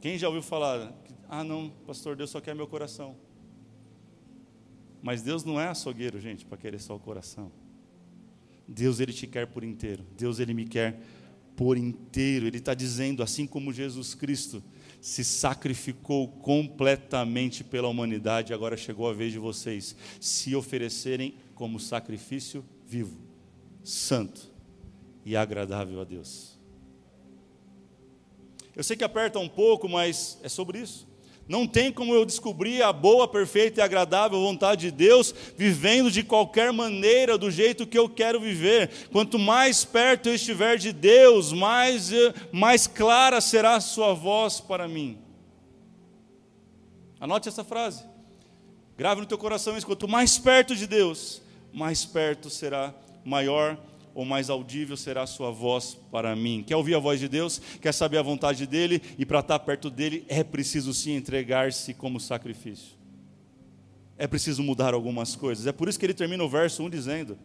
Quem 0.00 0.18
já 0.18 0.26
ouviu 0.26 0.42
falar 0.42 0.92
ah, 1.34 1.42
não, 1.42 1.70
pastor, 1.86 2.14
Deus 2.14 2.28
só 2.28 2.42
quer 2.42 2.54
meu 2.54 2.66
coração. 2.66 3.16
Mas 5.02 5.22
Deus 5.22 5.44
não 5.44 5.58
é 5.58 5.66
açougueiro, 5.66 6.20
gente, 6.20 6.44
para 6.44 6.58
querer 6.58 6.78
só 6.78 6.94
o 6.94 7.00
coração. 7.00 7.50
Deus, 8.68 9.00
Ele 9.00 9.14
te 9.14 9.26
quer 9.26 9.46
por 9.46 9.64
inteiro. 9.64 10.04
Deus, 10.14 10.38
Ele 10.38 10.52
me 10.52 10.66
quer 10.66 11.00
por 11.56 11.78
inteiro. 11.78 12.46
Ele 12.46 12.58
está 12.58 12.74
dizendo, 12.74 13.22
assim 13.22 13.46
como 13.46 13.72
Jesus 13.72 14.14
Cristo 14.14 14.62
se 15.00 15.24
sacrificou 15.24 16.28
completamente 16.28 17.64
pela 17.64 17.88
humanidade, 17.88 18.52
agora 18.52 18.76
chegou 18.76 19.08
a 19.08 19.14
vez 19.14 19.32
de 19.32 19.38
vocês 19.38 19.96
se 20.20 20.54
oferecerem 20.54 21.36
como 21.54 21.80
sacrifício 21.80 22.62
vivo, 22.86 23.18
santo 23.82 24.52
e 25.24 25.34
agradável 25.34 25.98
a 25.98 26.04
Deus. 26.04 26.58
Eu 28.76 28.84
sei 28.84 28.98
que 28.98 29.04
aperta 29.04 29.38
um 29.38 29.48
pouco, 29.48 29.88
mas 29.88 30.38
é 30.42 30.48
sobre 30.50 30.78
isso. 30.78 31.10
Não 31.48 31.66
tem 31.66 31.92
como 31.92 32.14
eu 32.14 32.24
descobrir 32.24 32.82
a 32.82 32.92
boa, 32.92 33.26
perfeita 33.26 33.80
e 33.80 33.82
agradável 33.82 34.40
vontade 34.40 34.82
de 34.82 34.90
Deus 34.90 35.34
vivendo 35.56 36.10
de 36.10 36.22
qualquer 36.22 36.72
maneira, 36.72 37.36
do 37.36 37.50
jeito 37.50 37.86
que 37.86 37.98
eu 37.98 38.08
quero 38.08 38.40
viver. 38.40 38.90
Quanto 39.10 39.38
mais 39.38 39.84
perto 39.84 40.28
eu 40.28 40.34
estiver 40.34 40.78
de 40.78 40.92
Deus, 40.92 41.52
mais, 41.52 42.12
eh, 42.12 42.32
mais 42.52 42.86
clara 42.86 43.40
será 43.40 43.74
a 43.74 43.80
sua 43.80 44.14
voz 44.14 44.60
para 44.60 44.86
mim. 44.86 45.18
Anote 47.20 47.48
essa 47.48 47.64
frase. 47.64 48.04
Grave 48.96 49.20
no 49.20 49.26
teu 49.26 49.38
coração 49.38 49.76
isso. 49.76 49.86
Quanto 49.86 50.08
mais 50.08 50.38
perto 50.38 50.76
de 50.76 50.86
Deus, 50.86 51.42
mais 51.72 52.04
perto 52.04 52.48
será 52.50 52.94
maior 53.24 53.78
ou 54.14 54.24
mais 54.24 54.50
audível 54.50 54.96
será 54.96 55.22
a 55.22 55.26
sua 55.26 55.50
voz 55.50 55.98
para 56.10 56.34
mim. 56.36 56.64
Quer 56.66 56.76
ouvir 56.76 56.94
a 56.94 56.98
voz 56.98 57.18
de 57.18 57.28
Deus? 57.28 57.60
Quer 57.80 57.92
saber 57.92 58.18
a 58.18 58.22
vontade 58.22 58.66
dele? 58.66 59.02
E 59.18 59.24
para 59.24 59.40
estar 59.40 59.58
perto 59.60 59.90
dele 59.90 60.24
é 60.28 60.44
preciso 60.44 60.92
sim 60.92 61.12
entregar-se 61.12 61.94
como 61.94 62.20
sacrifício. 62.20 62.96
É 64.16 64.26
preciso 64.26 64.62
mudar 64.62 64.94
algumas 64.94 65.34
coisas. 65.34 65.66
É 65.66 65.72
por 65.72 65.88
isso 65.88 65.98
que 65.98 66.06
ele 66.06 66.14
termina 66.14 66.44
o 66.44 66.48
verso 66.48 66.82
1 66.82 66.90
dizendo: 66.90 67.38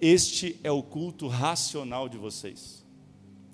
Este 0.00 0.58
é 0.64 0.70
o 0.70 0.82
culto 0.82 1.28
racional 1.28 2.08
de 2.08 2.16
vocês. 2.16 2.84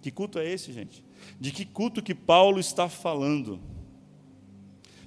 Que 0.00 0.10
culto 0.10 0.38
é 0.38 0.48
esse, 0.48 0.72
gente? 0.72 1.04
De 1.40 1.50
que 1.50 1.64
culto 1.64 2.02
que 2.02 2.14
Paulo 2.14 2.60
está 2.60 2.88
falando? 2.88 3.58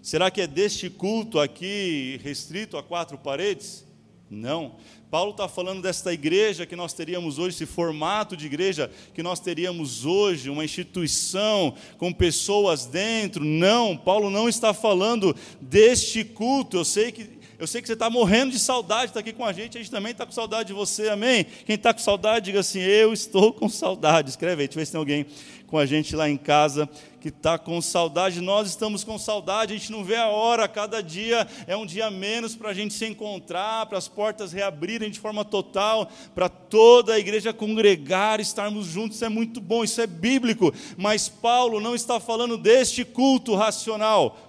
Será 0.02 0.32
que 0.32 0.42
é 0.42 0.48
deste 0.48 0.90
culto 0.90 1.40
aqui 1.40 2.20
restrito 2.24 2.78
a 2.78 2.84
quatro 2.84 3.18
paredes? 3.18 3.87
Não. 4.30 4.76
Paulo 5.10 5.32
está 5.32 5.48
falando 5.48 5.82
desta 5.82 6.12
igreja 6.12 6.66
que 6.66 6.76
nós 6.76 6.92
teríamos 6.92 7.40
hoje, 7.40 7.56
esse 7.56 7.66
formato 7.66 8.36
de 8.36 8.46
igreja 8.46 8.92
que 9.14 9.24
nós 9.24 9.40
teríamos 9.40 10.06
hoje, 10.06 10.50
uma 10.50 10.66
instituição 10.66 11.74
com 11.98 12.12
pessoas 12.12 12.86
dentro. 12.86 13.46
Não, 13.46 13.96
Paulo 13.96 14.30
não 14.30 14.50
está 14.50 14.74
falando 14.74 15.34
deste 15.62 16.26
culto. 16.26 16.76
Eu 16.76 16.84
sei 16.84 17.14
que 17.14 17.37
eu 17.60 17.66
sei 17.66 17.82
que 17.82 17.88
você 17.88 17.94
está 17.94 18.08
morrendo 18.08 18.52
de 18.52 18.60
saudade, 18.60 19.06
está 19.06 19.20
aqui 19.20 19.34
com 19.34 19.44
a 19.44 19.52
gente, 19.52 19.78
a 19.78 19.82
gente 19.82 19.90
também 19.90 20.12
está 20.12 20.26
com 20.26 20.32
saudade 20.32 20.68
de 20.68 20.74
você, 20.74 21.10
amém? 21.10 21.44
Quem 21.66 21.76
está 21.76 21.92
com 21.92 22.00
saudade, 22.00 22.46
diga 22.46 22.60
assim: 22.60 22.80
Eu 22.80 23.12
estou 23.12 23.52
com 23.52 23.68
saudade. 23.68 24.30
Escreve 24.30 24.62
aí, 24.62 24.68
deixa 24.68 24.78
eu 24.78 24.82
ver 24.82 24.86
se 24.86 24.92
tem 24.92 25.00
alguém 25.00 25.26
com 25.66 25.78
a 25.78 25.86
gente 25.86 26.16
lá 26.16 26.30
em 26.30 26.38
casa 26.38 26.88
que 27.20 27.30
está 27.30 27.58
com 27.58 27.82
saudade. 27.82 28.42
Nós 28.42 28.70
estamos 28.70 29.04
com 29.04 29.18
saudade, 29.18 29.74
a 29.74 29.78
gente 29.78 29.92
não 29.92 30.04
vê 30.04 30.16
a 30.16 30.28
hora, 30.28 30.68
cada 30.68 31.02
dia 31.02 31.48
é 31.66 31.76
um 31.76 31.86
dia 31.86 32.10
menos 32.12 32.56
para 32.56 32.70
a 32.70 32.74
gente 32.74 32.94
se 32.94 33.06
encontrar, 33.06 33.86
para 33.88 33.98
as 33.98 34.08
portas 34.08 34.54
reabrirem 34.54 35.10
de 35.10 35.20
forma 35.20 35.44
total, 35.44 36.10
para 36.36 36.48
toda 36.48 37.14
a 37.14 37.20
igreja 37.20 37.52
congregar, 37.52 38.40
estarmos 38.40 38.86
juntos. 38.86 39.18
Isso 39.18 39.26
é 39.26 39.30
muito 39.30 39.60
bom, 39.60 39.84
isso 39.84 40.00
é 40.00 40.08
bíblico. 40.08 40.74
Mas 40.96 41.28
Paulo 41.28 41.80
não 41.80 41.96
está 41.96 42.20
falando 42.20 42.58
deste 42.58 43.04
culto 43.04 43.56
racional. 43.56 44.47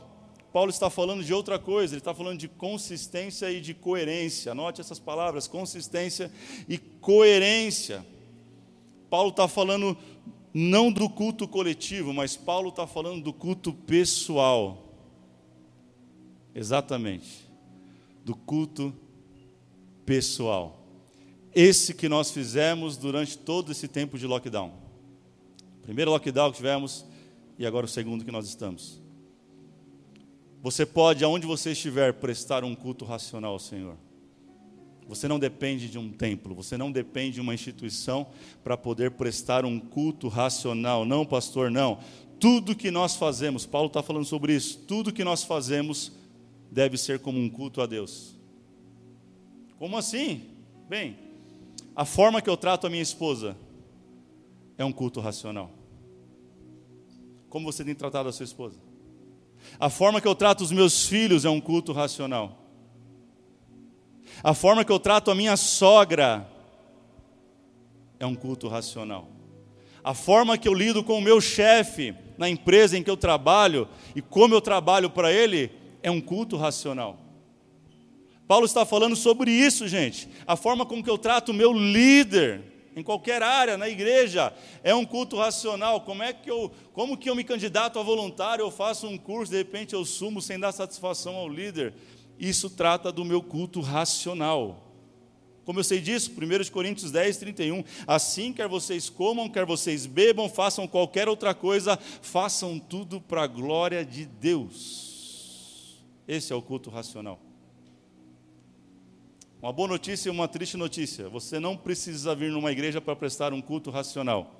Paulo 0.58 0.70
está 0.70 0.90
falando 0.90 1.22
de 1.22 1.32
outra 1.32 1.56
coisa, 1.56 1.94
ele 1.94 2.00
está 2.00 2.12
falando 2.12 2.36
de 2.36 2.48
consistência 2.48 3.48
e 3.48 3.60
de 3.60 3.72
coerência. 3.72 4.50
Anote 4.50 4.80
essas 4.80 4.98
palavras: 4.98 5.46
consistência 5.46 6.32
e 6.68 6.76
coerência. 6.76 8.04
Paulo 9.08 9.30
está 9.30 9.46
falando 9.46 9.96
não 10.52 10.90
do 10.90 11.08
culto 11.08 11.46
coletivo, 11.46 12.12
mas 12.12 12.36
Paulo 12.36 12.70
está 12.70 12.88
falando 12.88 13.22
do 13.22 13.32
culto 13.32 13.72
pessoal. 13.72 14.96
Exatamente, 16.52 17.48
do 18.24 18.34
culto 18.34 18.92
pessoal. 20.04 20.88
Esse 21.54 21.94
que 21.94 22.08
nós 22.08 22.32
fizemos 22.32 22.96
durante 22.96 23.38
todo 23.38 23.70
esse 23.70 23.86
tempo 23.86 24.18
de 24.18 24.26
lockdown. 24.26 24.72
Primeiro 25.82 26.10
lockdown 26.10 26.50
que 26.50 26.56
tivemos 26.56 27.06
e 27.56 27.64
agora 27.64 27.86
o 27.86 27.88
segundo 27.88 28.24
que 28.24 28.32
nós 28.32 28.48
estamos. 28.48 29.06
Você 30.62 30.84
pode, 30.84 31.24
aonde 31.24 31.46
você 31.46 31.72
estiver, 31.72 32.12
prestar 32.14 32.64
um 32.64 32.74
culto 32.74 33.04
racional 33.04 33.52
ao 33.52 33.58
Senhor. 33.58 33.96
Você 35.06 35.26
não 35.26 35.38
depende 35.38 35.88
de 35.88 35.98
um 35.98 36.10
templo, 36.10 36.54
você 36.54 36.76
não 36.76 36.92
depende 36.92 37.36
de 37.36 37.40
uma 37.40 37.54
instituição 37.54 38.26
para 38.62 38.76
poder 38.76 39.12
prestar 39.12 39.64
um 39.64 39.80
culto 39.80 40.28
racional. 40.28 41.04
Não, 41.06 41.24
pastor, 41.24 41.70
não. 41.70 42.00
Tudo 42.38 42.76
que 42.76 42.90
nós 42.90 43.16
fazemos, 43.16 43.64
Paulo 43.64 43.86
está 43.86 44.02
falando 44.02 44.26
sobre 44.26 44.54
isso, 44.54 44.78
tudo 44.86 45.12
que 45.12 45.24
nós 45.24 45.42
fazemos 45.42 46.12
deve 46.70 46.98
ser 46.98 47.20
como 47.20 47.38
um 47.38 47.48
culto 47.48 47.80
a 47.80 47.86
Deus. 47.86 48.34
Como 49.78 49.96
assim? 49.96 50.42
Bem, 50.88 51.16
a 51.96 52.04
forma 52.04 52.42
que 52.42 52.50
eu 52.50 52.56
trato 52.56 52.86
a 52.86 52.90
minha 52.90 53.02
esposa 53.02 53.56
é 54.76 54.84
um 54.84 54.92
culto 54.92 55.20
racional. 55.20 55.70
Como 57.48 57.72
você 57.72 57.82
tem 57.82 57.94
tratado 57.94 58.28
a 58.28 58.32
sua 58.32 58.44
esposa? 58.44 58.87
A 59.78 59.90
forma 59.90 60.20
que 60.20 60.28
eu 60.28 60.34
trato 60.34 60.62
os 60.62 60.72
meus 60.72 61.06
filhos 61.06 61.44
é 61.44 61.50
um 61.50 61.60
culto 61.60 61.92
racional. 61.92 62.58
A 64.42 64.54
forma 64.54 64.84
que 64.84 64.92
eu 64.92 65.00
trato 65.00 65.30
a 65.30 65.34
minha 65.34 65.56
sogra 65.56 66.48
é 68.20 68.26
um 68.26 68.34
culto 68.34 68.68
racional. 68.68 69.28
A 70.02 70.14
forma 70.14 70.56
que 70.56 70.68
eu 70.68 70.74
lido 70.74 71.02
com 71.02 71.18
o 71.18 71.22
meu 71.22 71.40
chefe 71.40 72.14
na 72.36 72.48
empresa 72.48 72.96
em 72.96 73.02
que 73.02 73.10
eu 73.10 73.16
trabalho 73.16 73.88
e 74.14 74.22
como 74.22 74.54
eu 74.54 74.60
trabalho 74.60 75.10
para 75.10 75.32
ele 75.32 75.70
é 76.02 76.10
um 76.10 76.20
culto 76.20 76.56
racional. 76.56 77.18
Paulo 78.46 78.64
está 78.64 78.86
falando 78.86 79.14
sobre 79.14 79.50
isso, 79.50 79.86
gente. 79.86 80.28
A 80.46 80.56
forma 80.56 80.86
como 80.86 81.02
que 81.02 81.10
eu 81.10 81.18
trato 81.18 81.50
o 81.50 81.54
meu 81.54 81.72
líder 81.72 82.77
em 82.98 83.02
qualquer 83.02 83.42
área, 83.42 83.76
na 83.76 83.88
igreja, 83.88 84.52
é 84.82 84.94
um 84.94 85.04
culto 85.04 85.36
racional. 85.36 86.00
Como 86.00 86.22
é 86.22 86.32
que 86.32 86.50
eu, 86.50 86.70
como 86.92 87.16
que 87.16 87.30
eu 87.30 87.34
me 87.34 87.44
candidato 87.44 87.98
a 87.98 88.02
voluntário, 88.02 88.62
eu 88.62 88.70
faço 88.70 89.06
um 89.06 89.16
curso, 89.16 89.52
de 89.52 89.58
repente 89.58 89.94
eu 89.94 90.04
sumo 90.04 90.42
sem 90.42 90.58
dar 90.58 90.72
satisfação 90.72 91.36
ao 91.36 91.48
líder? 91.48 91.94
Isso 92.38 92.70
trata 92.70 93.10
do 93.10 93.24
meu 93.24 93.42
culto 93.42 93.80
racional. 93.80 94.84
Como 95.64 95.80
eu 95.80 95.84
sei 95.84 96.00
disso? 96.00 96.32
1 96.32 96.70
Coríntios 96.70 97.10
10, 97.10 97.36
31. 97.36 97.84
Assim, 98.06 98.52
quer 98.52 98.66
vocês 98.68 99.10
comam, 99.10 99.50
quer 99.50 99.66
vocês 99.66 100.06
bebam, 100.06 100.48
façam 100.48 100.88
qualquer 100.88 101.28
outra 101.28 101.52
coisa, 101.52 101.98
façam 102.22 102.78
tudo 102.78 103.20
para 103.20 103.42
a 103.42 103.46
glória 103.46 104.04
de 104.04 104.24
Deus. 104.24 106.02
Esse 106.26 106.52
é 106.52 106.56
o 106.56 106.62
culto 106.62 106.88
racional. 106.88 107.47
Uma 109.60 109.72
boa 109.72 109.88
notícia 109.88 110.28
e 110.28 110.30
uma 110.30 110.46
triste 110.46 110.76
notícia. 110.76 111.28
Você 111.28 111.58
não 111.58 111.76
precisa 111.76 112.32
vir 112.32 112.52
numa 112.52 112.70
igreja 112.70 113.00
para 113.00 113.16
prestar 113.16 113.52
um 113.52 113.60
culto 113.60 113.90
racional. 113.90 114.54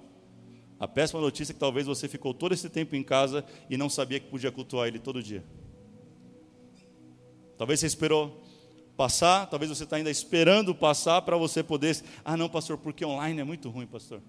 A 0.78 0.88
péssima 0.88 1.20
notícia 1.20 1.52
é 1.52 1.54
que 1.54 1.60
talvez 1.60 1.86
você 1.86 2.08
ficou 2.08 2.34
todo 2.34 2.52
esse 2.52 2.68
tempo 2.68 2.96
em 2.96 3.02
casa 3.02 3.44
e 3.70 3.76
não 3.76 3.88
sabia 3.88 4.18
que 4.18 4.26
podia 4.26 4.50
cultuar 4.50 4.88
ele 4.88 4.98
todo 4.98 5.22
dia. 5.22 5.44
Talvez 7.56 7.78
você 7.78 7.86
esperou 7.86 8.42
passar, 8.96 9.46
talvez 9.46 9.70
você 9.70 9.84
está 9.84 9.96
ainda 9.96 10.10
esperando 10.10 10.74
passar 10.74 11.22
para 11.22 11.36
você 11.36 11.62
poder. 11.62 11.96
Ah, 12.24 12.36
não, 12.36 12.48
pastor, 12.48 12.76
porque 12.76 13.04
online 13.04 13.40
é 13.40 13.44
muito 13.44 13.70
ruim, 13.70 13.86
pastor. 13.86 14.20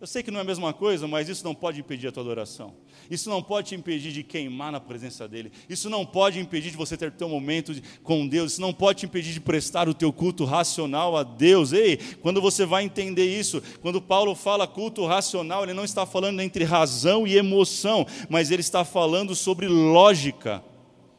Eu 0.00 0.06
sei 0.06 0.22
que 0.22 0.30
não 0.30 0.38
é 0.38 0.40
a 0.40 0.46
mesma 0.46 0.72
coisa, 0.72 1.06
mas 1.06 1.28
isso 1.28 1.44
não 1.44 1.54
pode 1.54 1.78
impedir 1.78 2.08
a 2.08 2.12
tua 2.12 2.22
adoração. 2.22 2.72
Isso 3.10 3.28
não 3.28 3.42
pode 3.42 3.68
te 3.68 3.74
impedir 3.74 4.12
de 4.12 4.22
queimar 4.22 4.72
na 4.72 4.80
presença 4.80 5.28
dEle. 5.28 5.52
Isso 5.68 5.90
não 5.90 6.06
pode 6.06 6.40
impedir 6.40 6.70
de 6.70 6.76
você 6.78 6.96
ter 6.96 7.12
teu 7.12 7.28
momento 7.28 7.74
de, 7.74 7.82
com 8.02 8.26
Deus. 8.26 8.52
Isso 8.52 8.62
não 8.62 8.72
pode 8.72 9.00
te 9.00 9.04
impedir 9.04 9.34
de 9.34 9.40
prestar 9.42 9.90
o 9.90 9.94
teu 9.94 10.10
culto 10.10 10.46
racional 10.46 11.18
a 11.18 11.22
Deus. 11.22 11.74
Ei, 11.74 11.98
quando 12.22 12.40
você 12.40 12.64
vai 12.64 12.82
entender 12.82 13.26
isso, 13.26 13.62
quando 13.82 14.00
Paulo 14.00 14.34
fala 14.34 14.66
culto 14.66 15.04
racional, 15.04 15.64
ele 15.64 15.74
não 15.74 15.84
está 15.84 16.06
falando 16.06 16.40
entre 16.40 16.64
razão 16.64 17.26
e 17.26 17.36
emoção, 17.36 18.06
mas 18.30 18.50
ele 18.50 18.62
está 18.62 18.86
falando 18.86 19.34
sobre 19.34 19.68
lógica. 19.68 20.64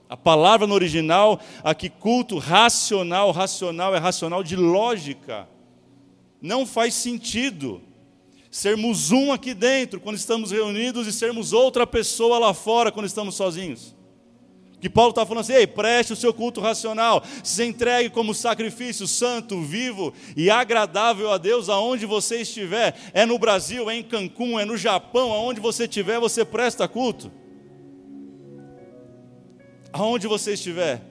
A 0.10 0.18
palavra 0.18 0.66
no 0.66 0.74
original, 0.74 1.40
aqui 1.64 1.88
culto 1.88 2.40
racional, 2.40 3.30
racional 3.30 3.94
é 3.94 4.00
racional 4.00 4.44
de 4.44 4.56
lógica. 4.56 5.48
Não 6.42 6.66
faz 6.66 6.96
sentido 6.96 7.80
sermos 8.52 9.12
um 9.12 9.32
aqui 9.32 9.54
dentro 9.54 10.02
quando 10.02 10.18
estamos 10.18 10.52
reunidos 10.52 11.08
e 11.08 11.14
sermos 11.14 11.54
outra 11.54 11.88
pessoa 11.88 12.38
lá 12.38 12.54
fora 12.54 12.92
quando 12.92 13.06
estamos 13.06 13.36
sozinhos. 13.36 13.96
Que 14.82 14.90
Paulo 14.90 15.12
está 15.12 15.26
falando 15.26 15.42
assim: 15.42 15.54
ei, 15.54 15.68
preste 15.68 16.12
o 16.12 16.16
seu 16.16 16.34
culto 16.34 16.60
racional, 16.60 17.24
se 17.44 17.64
entregue 17.64 18.10
como 18.10 18.34
sacrifício 18.34 19.08
santo, 19.08 19.62
vivo 19.62 20.14
e 20.36 20.50
agradável 20.50 21.32
a 21.32 21.38
Deus 21.38 21.70
aonde 21.70 22.06
você 22.06 22.42
estiver. 22.42 22.96
É 23.14 23.26
no 23.26 23.40
Brasil, 23.40 23.90
é 23.90 23.96
em 23.96 24.04
Cancún, 24.04 24.60
é 24.60 24.66
no 24.66 24.76
Japão, 24.76 25.32
aonde 25.32 25.62
você 25.62 25.84
estiver, 25.84 26.20
você 26.20 26.44
presta 26.44 26.88
culto. 26.88 27.32
Aonde 29.94 30.28
você 30.28 30.54
estiver. 30.54 31.11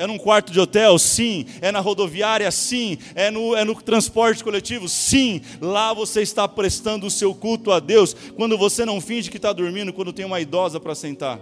É 0.00 0.06
num 0.06 0.16
quarto 0.16 0.50
de 0.50 0.58
hotel? 0.58 0.98
Sim. 0.98 1.44
É 1.60 1.70
na 1.70 1.78
rodoviária? 1.78 2.50
Sim. 2.50 2.96
É 3.14 3.30
no, 3.30 3.54
é 3.54 3.66
no 3.66 3.74
transporte 3.82 4.42
coletivo? 4.42 4.88
Sim. 4.88 5.42
Lá 5.60 5.92
você 5.92 6.22
está 6.22 6.48
prestando 6.48 7.06
o 7.06 7.10
seu 7.10 7.34
culto 7.34 7.70
a 7.70 7.78
Deus. 7.78 8.14
Quando 8.34 8.56
você 8.56 8.86
não 8.86 8.98
finge 8.98 9.30
que 9.30 9.36
está 9.36 9.52
dormindo, 9.52 9.92
quando 9.92 10.10
tem 10.10 10.24
uma 10.24 10.40
idosa 10.40 10.80
para 10.80 10.94
sentar. 10.94 11.38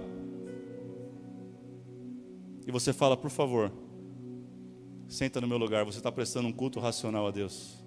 E 2.67 2.73
você 2.73 2.93
fala, 2.93 3.17
por 3.17 3.31
favor, 3.31 3.71
senta 5.07 5.41
no 5.41 5.47
meu 5.47 5.57
lugar. 5.57 5.85
Você 5.85 5.99
está 5.99 6.11
prestando 6.11 6.49
um 6.49 6.53
culto 6.53 6.81
racional 6.81 7.29
a 7.29 7.31
Deus. 7.31 7.79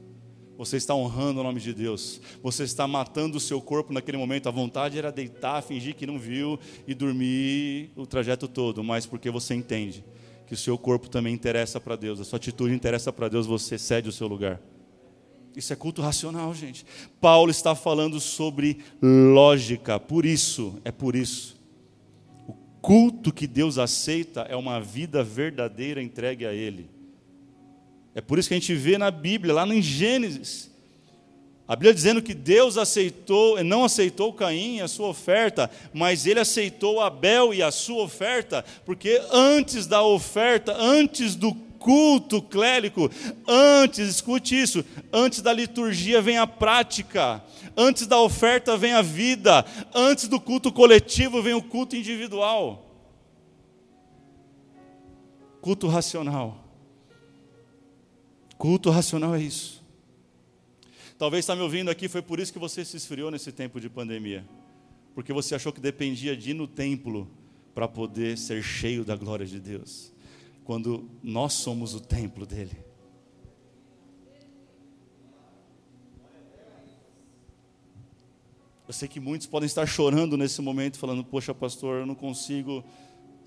Você 0.57 0.77
está 0.77 0.95
honrando 0.95 1.41
o 1.41 1.43
nome 1.43 1.59
de 1.59 1.73
Deus. 1.73 2.21
Você 2.41 2.63
está 2.63 2.87
matando 2.87 3.35
o 3.35 3.41
seu 3.41 3.59
corpo 3.59 3.91
naquele 3.91 4.17
momento. 4.17 4.47
A 4.47 4.51
vontade 4.53 4.97
era 4.97 5.11
deitar, 5.11 5.61
fingir 5.63 5.95
que 5.95 6.07
não 6.07 6.17
viu 6.17 6.57
e 6.87 6.93
dormir 6.93 7.91
o 7.93 8.07
trajeto 8.07 8.47
todo, 8.47 8.81
mas 8.81 9.05
porque 9.05 9.29
você 9.29 9.53
entende 9.53 10.01
que 10.51 10.55
o 10.55 10.57
seu 10.57 10.77
corpo 10.77 11.09
também 11.09 11.33
interessa 11.33 11.79
para 11.79 11.95
Deus, 11.95 12.19
a 12.19 12.25
sua 12.25 12.35
atitude 12.35 12.75
interessa 12.75 13.13
para 13.13 13.29
Deus, 13.29 13.47
você 13.47 13.77
cede 13.77 14.09
o 14.09 14.11
seu 14.11 14.27
lugar. 14.27 14.59
Isso 15.55 15.71
é 15.71 15.77
culto 15.77 16.01
racional, 16.01 16.53
gente. 16.53 16.85
Paulo 17.21 17.49
está 17.49 17.73
falando 17.73 18.19
sobre 18.19 18.79
lógica, 19.01 19.97
por 19.97 20.25
isso, 20.25 20.77
é 20.83 20.91
por 20.91 21.15
isso. 21.15 21.57
O 22.45 22.53
culto 22.81 23.31
que 23.31 23.47
Deus 23.47 23.77
aceita 23.77 24.41
é 24.41 24.55
uma 24.57 24.81
vida 24.81 25.23
verdadeira 25.23 26.03
entregue 26.03 26.45
a 26.45 26.51
Ele. 26.51 26.89
É 28.13 28.19
por 28.19 28.37
isso 28.37 28.49
que 28.49 28.53
a 28.53 28.59
gente 28.59 28.75
vê 28.75 28.97
na 28.97 29.09
Bíblia, 29.09 29.53
lá 29.53 29.65
no 29.65 29.81
Gênesis, 29.81 30.69
a 31.71 31.75
Bíblia 31.77 31.93
dizendo 31.93 32.21
que 32.21 32.33
Deus 32.33 32.77
aceitou, 32.77 33.63
não 33.63 33.85
aceitou 33.85 34.33
Caim 34.33 34.75
e 34.75 34.81
a 34.81 34.89
sua 34.89 35.07
oferta, 35.07 35.71
mas 35.93 36.25
ele 36.25 36.41
aceitou 36.41 36.99
Abel 36.99 37.53
e 37.53 37.63
a 37.63 37.71
sua 37.71 38.03
oferta, 38.03 38.65
porque 38.85 39.21
antes 39.31 39.87
da 39.87 40.03
oferta, 40.03 40.75
antes 40.75 41.33
do 41.33 41.53
culto 41.79 42.41
clérico, 42.41 43.09
antes, 43.47 44.05
escute 44.09 44.61
isso, 44.61 44.83
antes 45.13 45.41
da 45.41 45.53
liturgia 45.53 46.21
vem 46.21 46.37
a 46.37 46.45
prática, 46.45 47.41
antes 47.77 48.05
da 48.05 48.19
oferta 48.19 48.75
vem 48.75 48.91
a 48.91 49.01
vida, 49.01 49.65
antes 49.95 50.27
do 50.27 50.41
culto 50.41 50.73
coletivo 50.73 51.41
vem 51.41 51.53
o 51.53 51.63
culto 51.63 51.95
individual. 51.95 52.85
Culto 55.61 55.87
racional. 55.87 56.65
Culto 58.57 58.89
racional 58.89 59.33
é 59.35 59.41
isso. 59.41 59.80
Talvez 61.21 61.43
está 61.43 61.55
me 61.55 61.61
ouvindo 61.61 61.91
aqui, 61.91 62.07
foi 62.07 62.23
por 62.23 62.39
isso 62.39 62.51
que 62.51 62.57
você 62.57 62.83
se 62.83 62.97
esfriou 62.97 63.29
nesse 63.29 63.51
tempo 63.51 63.79
de 63.79 63.87
pandemia. 63.87 64.43
Porque 65.13 65.31
você 65.31 65.53
achou 65.53 65.71
que 65.71 65.79
dependia 65.79 66.35
de 66.35 66.49
ir 66.49 66.53
no 66.55 66.67
templo 66.67 67.29
para 67.75 67.87
poder 67.87 68.35
ser 68.39 68.63
cheio 68.63 69.05
da 69.05 69.15
glória 69.15 69.45
de 69.45 69.59
Deus. 69.59 70.11
Quando 70.63 71.07
nós 71.21 71.53
somos 71.53 71.93
o 71.93 71.99
templo 71.99 72.43
dele. 72.43 72.75
Eu 78.87 78.93
sei 78.93 79.07
que 79.07 79.19
muitos 79.19 79.45
podem 79.45 79.67
estar 79.67 79.85
chorando 79.85 80.35
nesse 80.35 80.59
momento, 80.59 80.97
falando: 80.97 81.23
Poxa, 81.23 81.53
pastor, 81.53 81.99
eu 81.99 82.05
não 82.07 82.15
consigo. 82.15 82.83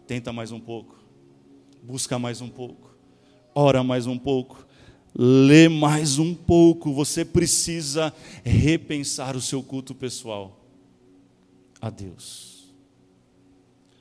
Tenta 0.06 0.32
mais 0.32 0.52
um 0.52 0.60
pouco, 0.60 0.96
busca 1.82 2.20
mais 2.20 2.40
um 2.40 2.48
pouco, 2.48 2.96
ora 3.52 3.82
mais 3.82 4.06
um 4.06 4.16
pouco, 4.16 4.64
lê 5.14 5.68
mais 5.68 6.18
um 6.18 6.34
pouco, 6.34 6.92
você 6.92 7.24
precisa 7.24 8.12
repensar 8.42 9.36
o 9.36 9.40
seu 9.40 9.62
culto 9.62 9.94
pessoal 9.94 10.60
a 11.80 11.88
Deus. 11.90 12.72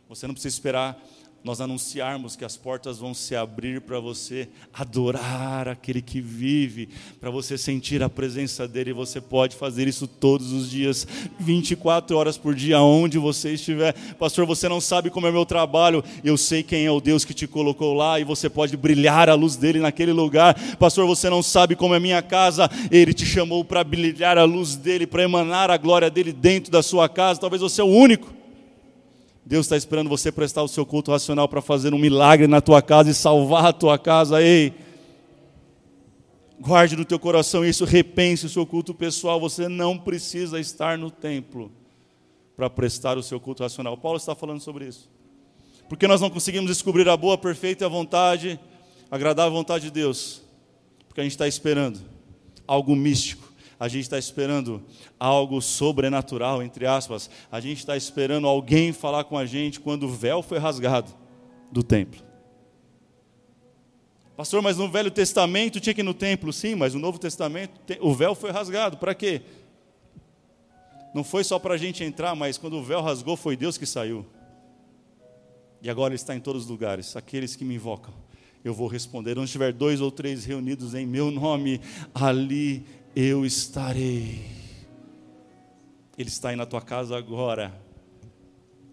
Você 0.10 0.26
não 0.26 0.34
precisa 0.34 0.56
esperar 0.56 1.02
nós 1.44 1.60
anunciarmos 1.60 2.38
que 2.38 2.46
as 2.46 2.56
portas 2.56 3.00
vão 3.00 3.14
se 3.14 3.36
abrir 3.36 3.82
para 3.82 4.00
você 4.00 4.48
adorar 4.74 5.68
aquele 5.68 6.02
que 6.02 6.22
vive, 6.22 6.88
para 7.20 7.30
você 7.30 7.58
sentir 7.58 8.02
a 8.02 8.10
presença 8.10 8.66
dele, 8.66 8.92
e 8.92 8.94
você 8.94 9.20
pode 9.20 9.58
fazer 9.58 9.86
isso 9.86 10.08
todos 10.08 10.54
os 10.54 10.70
dias, 10.70 11.06
24 11.38 12.16
horas 12.16 12.38
por 12.38 12.56
dia, 12.56 12.80
onde 12.80 13.18
você 13.18 13.56
estiver. 13.56 13.94
Pastor, 14.18 14.46
você 14.46 14.70
não 14.70 14.80
sabe 14.80 15.10
como 15.10 15.28
é 15.28 15.32
meu 15.32 15.46
trabalho, 15.46 16.02
eu 16.24 16.38
sei 16.38 16.64
quem 16.64 16.86
é 16.86 16.92
o 16.92 17.02
Deus 17.02 17.26
que 17.26 17.34
te 17.34 17.46
colocou 17.46 17.94
lá 17.94 18.20
e 18.22 18.24
você 18.24 18.50
pode 18.50 18.78
brilhar 18.78 19.30
a 19.30 19.34
luz 19.34 19.58
dele 19.58 19.80
naquele 19.80 20.14
lugar. 20.14 20.56
Pastor, 20.78 21.06
você 21.06 21.30
não 21.30 21.44
sabe 21.44 21.76
como 21.76 21.94
é 21.94 22.00
minha 22.00 22.22
casa, 22.22 22.70
ele 22.90 23.14
te 23.14 23.26
chamou 23.26 23.66
para 23.66 23.84
brilhar 23.84 24.38
a 24.38 24.46
luz 24.46 24.78
dele, 24.78 25.06
para 25.06 25.24
emanar 25.24 25.70
a 25.70 25.76
glória 25.76 26.10
dele 26.10 26.32
dentro 26.32 26.72
da 26.72 26.82
sua 26.82 27.10
casa. 27.10 27.42
Talvez 27.42 27.62
você 27.62 27.82
é 27.82 27.84
o 27.84 27.88
único 27.88 28.43
Deus 29.46 29.66
está 29.66 29.76
esperando 29.76 30.10
você 30.10 30.32
prestar 30.32 30.64
o 30.64 30.68
seu 30.68 30.86
culto 30.86 31.12
racional 31.12 31.48
para 31.50 31.62
fazer 31.62 31.94
um 31.94 31.98
milagre 31.98 32.48
na 32.48 32.62
tua 32.62 32.82
casa 32.82 33.10
e 33.10 33.14
salvar 33.14 33.66
a 33.66 33.74
tua 33.74 33.98
casa. 33.98 34.42
Ei, 34.42 34.74
guarde 36.60 36.96
no 36.96 37.04
teu 37.04 37.20
coração 37.20 37.66
isso, 37.66 37.84
repense 37.84 38.46
o 38.46 38.50
seu 38.50 38.66
culto 38.66 38.94
pessoal. 38.94 39.40
Você 39.42 39.68
não 39.68 39.98
precisa 39.98 40.60
estar 40.60 40.98
no 40.98 41.12
templo 41.12 41.72
para 42.56 42.70
prestar 42.70 43.18
o 43.18 43.24
seu 43.24 43.40
culto 43.40 43.64
racional. 43.64 43.98
Paulo 43.98 44.18
está 44.18 44.34
falando 44.34 44.62
sobre 44.62 44.88
isso. 44.88 45.10
Porque 45.90 46.08
nós 46.08 46.22
não 46.22 46.30
conseguimos 46.30 46.70
descobrir 46.70 47.08
a 47.10 47.18
boa, 47.18 47.38
perfeita 47.38 47.90
vontade, 47.90 48.58
agradável 49.12 49.52
vontade 49.52 49.86
de 49.86 49.92
Deus. 49.92 50.42
Porque 51.08 51.20
a 51.20 51.24
gente 51.24 51.34
está 51.34 51.48
esperando 51.48 52.00
algo 52.66 52.96
místico 52.96 53.53
a 53.80 53.88
gente 53.88 54.04
está 54.04 54.18
esperando 54.18 54.84
algo 55.20 55.62
sobrenatural, 55.62 56.62
entre 56.64 56.86
aspas. 56.86 57.30
A 57.52 57.60
gente 57.60 57.80
está 57.80 57.98
esperando 57.98 58.48
alguém 58.48 58.94
falar 58.94 59.24
com 59.24 59.38
a 59.38 59.46
gente 59.46 59.80
quando 59.80 60.04
o 60.04 60.10
véu 60.10 60.42
foi 60.42 60.58
rasgado 60.58 61.14
do 61.72 61.84
templo. 61.84 62.22
Pastor, 64.36 64.62
mas 64.62 64.78
no 64.78 64.90
Velho 64.90 65.12
Testamento 65.12 65.80
tinha 65.80 65.94
que 65.94 66.02
ir 66.02 66.04
no 66.04 66.14
templo, 66.14 66.52
sim, 66.52 66.74
mas 66.74 66.94
no 66.94 67.00
Novo 67.00 67.20
Testamento 67.20 67.80
o 68.02 68.14
véu 68.14 68.34
foi 68.34 68.52
rasgado. 68.52 68.98
Para 68.98 69.14
quê? 69.14 69.42
Não 71.14 71.24
foi 71.24 71.44
só 71.44 71.60
para 71.60 71.76
a 71.76 71.78
gente 71.78 72.04
entrar, 72.04 72.36
mas 72.36 72.58
quando 72.58 72.78
o 72.78 72.84
véu 72.84 73.02
rasgou, 73.02 73.38
foi 73.38 73.56
Deus 73.56 73.78
que 73.78 73.86
saiu. 73.86 74.26
E 75.82 75.90
agora 75.90 76.16
está 76.16 76.36
em 76.36 76.40
todos 76.40 76.64
os 76.64 76.70
lugares. 76.70 77.16
Aqueles 77.16 77.56
que 77.56 77.64
me 77.64 77.76
invocam, 77.76 78.14
eu 78.64 78.74
vou 78.74 78.88
responder. 78.88 79.38
Onde 79.38 79.52
tiver 79.52 79.72
dois 79.72 80.02
ou 80.02 80.10
três 80.10 80.46
reunidos 80.46 80.96
em 80.96 81.06
meu 81.06 81.30
nome, 81.30 81.80
ali 82.16 82.84
eu 83.16 83.46
estarei. 83.46 84.44
Ele 86.18 86.30
está 86.30 86.50
aí 86.50 86.56
na 86.56 86.66
tua 86.66 86.82
casa 86.82 87.18
agora. 87.18 87.80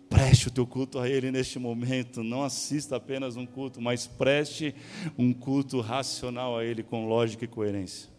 Preste 0.08 0.48
o 0.48 0.50
teu 0.50 0.66
culto 0.66 0.98
a 0.98 1.08
Ele 1.08 1.30
neste 1.30 1.58
momento. 1.58 2.22
Não 2.22 2.42
assista 2.42 2.96
apenas 2.96 3.36
um 3.36 3.46
culto, 3.46 3.80
mas 3.80 4.06
preste 4.06 4.74
um 5.16 5.32
culto 5.32 5.80
racional 5.80 6.58
a 6.58 6.64
Ele, 6.64 6.82
com 6.82 7.06
lógica 7.06 7.44
e 7.44 7.48
coerência. 7.48 8.10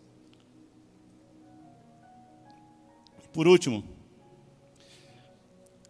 Por 3.31 3.47
último, 3.47 3.83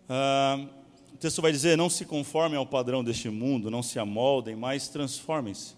uh, 0.10 0.70
o 1.14 1.18
texto 1.18 1.42
vai 1.42 1.52
dizer: 1.52 1.78
não 1.78 1.90
se 1.90 2.06
conformem 2.06 2.58
ao 2.58 2.66
padrão 2.66 3.04
deste 3.04 3.30
mundo, 3.30 3.72
não 3.72 3.82
se 3.82 3.98
amoldem, 3.98 4.56
mas 4.56 4.90
transformem-se. 4.90 5.76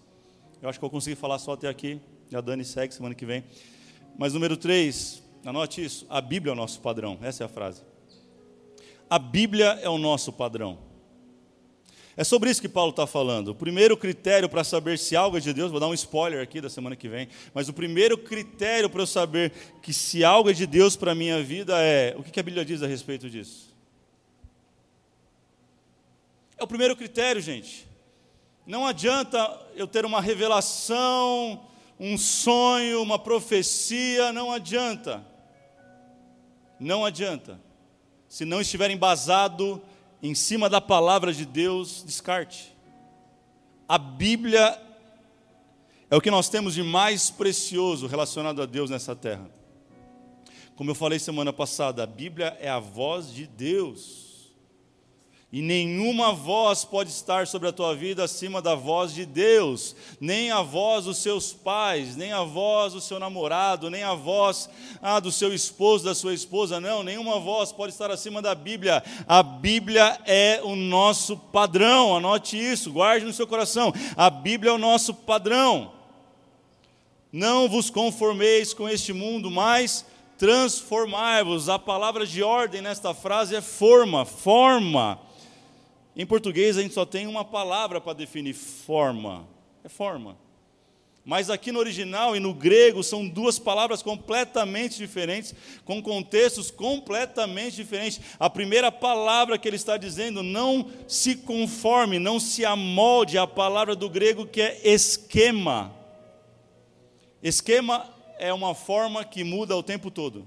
Eu 0.60 0.68
acho 0.68 0.78
que 0.78 0.84
eu 0.84 0.90
consegui 0.90 1.16
falar 1.16 1.38
só 1.38 1.52
até 1.52 1.68
aqui. 1.68 2.00
A 2.32 2.40
Dani 2.40 2.64
segue 2.64 2.92
semana 2.92 3.14
que 3.14 3.24
vem. 3.24 3.44
Mas 4.16 4.32
número 4.32 4.56
3, 4.56 5.22
anote 5.44 5.84
isso: 5.84 6.06
a 6.08 6.20
Bíblia 6.20 6.50
é 6.50 6.54
o 6.54 6.56
nosso 6.56 6.80
padrão. 6.80 7.18
Essa 7.22 7.44
é 7.44 7.46
a 7.46 7.48
frase. 7.48 7.82
A 9.08 9.18
Bíblia 9.18 9.78
é 9.82 9.88
o 9.88 9.98
nosso 9.98 10.32
padrão. 10.32 10.78
É 12.16 12.22
sobre 12.22 12.48
isso 12.48 12.60
que 12.60 12.68
Paulo 12.68 12.90
está 12.90 13.06
falando. 13.06 13.48
O 13.48 13.54
primeiro 13.54 13.96
critério 13.96 14.48
para 14.48 14.62
saber 14.62 14.98
se 14.98 15.16
algo 15.16 15.36
é 15.36 15.40
de 15.40 15.52
Deus, 15.52 15.72
vou 15.72 15.80
dar 15.80 15.88
um 15.88 15.94
spoiler 15.94 16.40
aqui 16.40 16.60
da 16.60 16.70
semana 16.70 16.94
que 16.94 17.08
vem, 17.08 17.28
mas 17.52 17.68
o 17.68 17.72
primeiro 17.72 18.16
critério 18.16 18.88
para 18.88 19.02
eu 19.02 19.06
saber 19.06 19.52
que 19.82 19.92
se 19.92 20.22
algo 20.22 20.48
é 20.48 20.52
de 20.52 20.64
Deus 20.64 20.94
para 20.94 21.10
a 21.10 21.14
minha 21.14 21.42
vida 21.42 21.74
é: 21.80 22.14
o 22.16 22.22
que 22.22 22.38
a 22.38 22.42
Bíblia 22.42 22.64
diz 22.64 22.82
a 22.82 22.86
respeito 22.86 23.28
disso? 23.28 23.74
É 26.56 26.62
o 26.62 26.68
primeiro 26.68 26.94
critério, 26.94 27.42
gente. 27.42 27.86
Não 28.64 28.86
adianta 28.86 29.60
eu 29.74 29.86
ter 29.86 30.06
uma 30.06 30.20
revelação, 30.20 31.66
um 32.06 32.18
sonho, 32.18 33.00
uma 33.00 33.18
profecia, 33.18 34.30
não 34.30 34.52
adianta. 34.52 35.24
Não 36.78 37.02
adianta. 37.02 37.58
Se 38.28 38.44
não 38.44 38.60
estiver 38.60 38.90
embasado 38.90 39.80
em 40.22 40.34
cima 40.34 40.68
da 40.68 40.82
palavra 40.82 41.32
de 41.32 41.46
Deus, 41.46 42.04
descarte. 42.04 42.76
A 43.88 43.96
Bíblia 43.96 44.78
é 46.10 46.14
o 46.14 46.20
que 46.20 46.30
nós 46.30 46.50
temos 46.50 46.74
de 46.74 46.82
mais 46.82 47.30
precioso 47.30 48.06
relacionado 48.06 48.60
a 48.60 48.66
Deus 48.66 48.90
nessa 48.90 49.16
terra. 49.16 49.50
Como 50.76 50.90
eu 50.90 50.94
falei 50.94 51.18
semana 51.18 51.54
passada, 51.54 52.02
a 52.02 52.06
Bíblia 52.06 52.54
é 52.60 52.68
a 52.68 52.80
voz 52.80 53.32
de 53.32 53.46
Deus. 53.46 54.33
E 55.54 55.62
nenhuma 55.62 56.32
voz 56.32 56.84
pode 56.84 57.10
estar 57.10 57.46
sobre 57.46 57.68
a 57.68 57.72
tua 57.72 57.94
vida 57.94 58.24
acima 58.24 58.60
da 58.60 58.74
voz 58.74 59.14
de 59.14 59.24
Deus, 59.24 59.94
nem 60.20 60.50
a 60.50 60.62
voz 60.62 61.04
dos 61.04 61.18
seus 61.18 61.52
pais, 61.52 62.16
nem 62.16 62.32
a 62.32 62.42
voz 62.42 62.92
do 62.92 63.00
seu 63.00 63.20
namorado, 63.20 63.88
nem 63.88 64.02
a 64.02 64.14
voz 64.14 64.68
ah, 65.00 65.20
do 65.20 65.30
seu 65.30 65.54
esposo, 65.54 66.06
da 66.06 66.12
sua 66.12 66.34
esposa, 66.34 66.80
não, 66.80 67.04
nenhuma 67.04 67.38
voz 67.38 67.70
pode 67.70 67.92
estar 67.92 68.10
acima 68.10 68.42
da 68.42 68.52
Bíblia. 68.52 69.00
A 69.28 69.44
Bíblia 69.44 70.18
é 70.26 70.60
o 70.64 70.74
nosso 70.74 71.36
padrão, 71.36 72.16
anote 72.16 72.58
isso, 72.58 72.90
guarde 72.90 73.24
no 73.24 73.32
seu 73.32 73.46
coração. 73.46 73.94
A 74.16 74.28
Bíblia 74.28 74.72
é 74.72 74.74
o 74.74 74.78
nosso 74.78 75.14
padrão. 75.14 75.92
Não 77.32 77.68
vos 77.68 77.90
conformeis 77.90 78.74
com 78.74 78.88
este 78.88 79.12
mundo, 79.12 79.52
mas 79.52 80.04
transformai-vos. 80.36 81.68
A 81.68 81.78
palavra 81.78 82.26
de 82.26 82.42
ordem 82.42 82.82
nesta 82.82 83.14
frase 83.14 83.54
é 83.54 83.60
forma, 83.60 84.24
forma. 84.24 85.20
Em 86.16 86.24
português 86.24 86.78
a 86.78 86.82
gente 86.82 86.94
só 86.94 87.04
tem 87.04 87.26
uma 87.26 87.44
palavra 87.44 88.00
para 88.00 88.12
definir 88.12 88.54
forma. 88.54 89.48
É 89.82 89.88
forma. 89.88 90.36
Mas 91.24 91.48
aqui 91.48 91.72
no 91.72 91.78
original 91.78 92.36
e 92.36 92.40
no 92.40 92.52
grego 92.52 93.02
são 93.02 93.26
duas 93.26 93.58
palavras 93.58 94.02
completamente 94.02 94.98
diferentes, 94.98 95.54
com 95.84 96.02
contextos 96.02 96.70
completamente 96.70 97.76
diferentes. 97.76 98.20
A 98.38 98.50
primeira 98.50 98.92
palavra 98.92 99.56
que 99.56 99.66
ele 99.66 99.76
está 99.76 99.96
dizendo, 99.96 100.42
não 100.42 100.90
se 101.08 101.34
conforme, 101.34 102.18
não 102.18 102.38
se 102.38 102.64
amolde, 102.64 103.38
a 103.38 103.46
palavra 103.46 103.96
do 103.96 104.10
grego 104.10 104.46
que 104.46 104.60
é 104.60 104.80
esquema. 104.84 105.94
Esquema 107.42 108.06
é 108.38 108.52
uma 108.52 108.74
forma 108.74 109.24
que 109.24 109.42
muda 109.42 109.74
o 109.74 109.82
tempo 109.82 110.10
todo. 110.10 110.46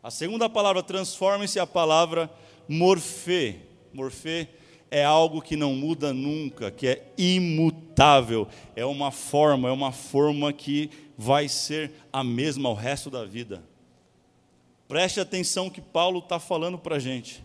A 0.00 0.12
segunda 0.12 0.48
palavra 0.48 0.82
transforma-se 0.82 1.58
a 1.58 1.66
palavra 1.66 2.30
morfê 2.68 3.73
Morfê 3.94 4.48
é 4.90 5.04
algo 5.04 5.40
que 5.40 5.56
não 5.56 5.74
muda 5.74 6.12
nunca, 6.12 6.70
que 6.70 6.86
é 6.86 7.12
imutável, 7.16 8.46
é 8.76 8.84
uma 8.84 9.10
forma, 9.10 9.68
é 9.68 9.72
uma 9.72 9.92
forma 9.92 10.52
que 10.52 10.90
vai 11.16 11.48
ser 11.48 11.92
a 12.12 12.22
mesma 12.22 12.68
o 12.68 12.74
resto 12.74 13.08
da 13.08 13.24
vida. 13.24 13.62
Preste 14.86 15.20
atenção 15.20 15.70
que 15.70 15.80
Paulo 15.80 16.18
está 16.18 16.38
falando 16.38 16.76
para 16.76 16.96
a 16.96 16.98
gente. 16.98 17.42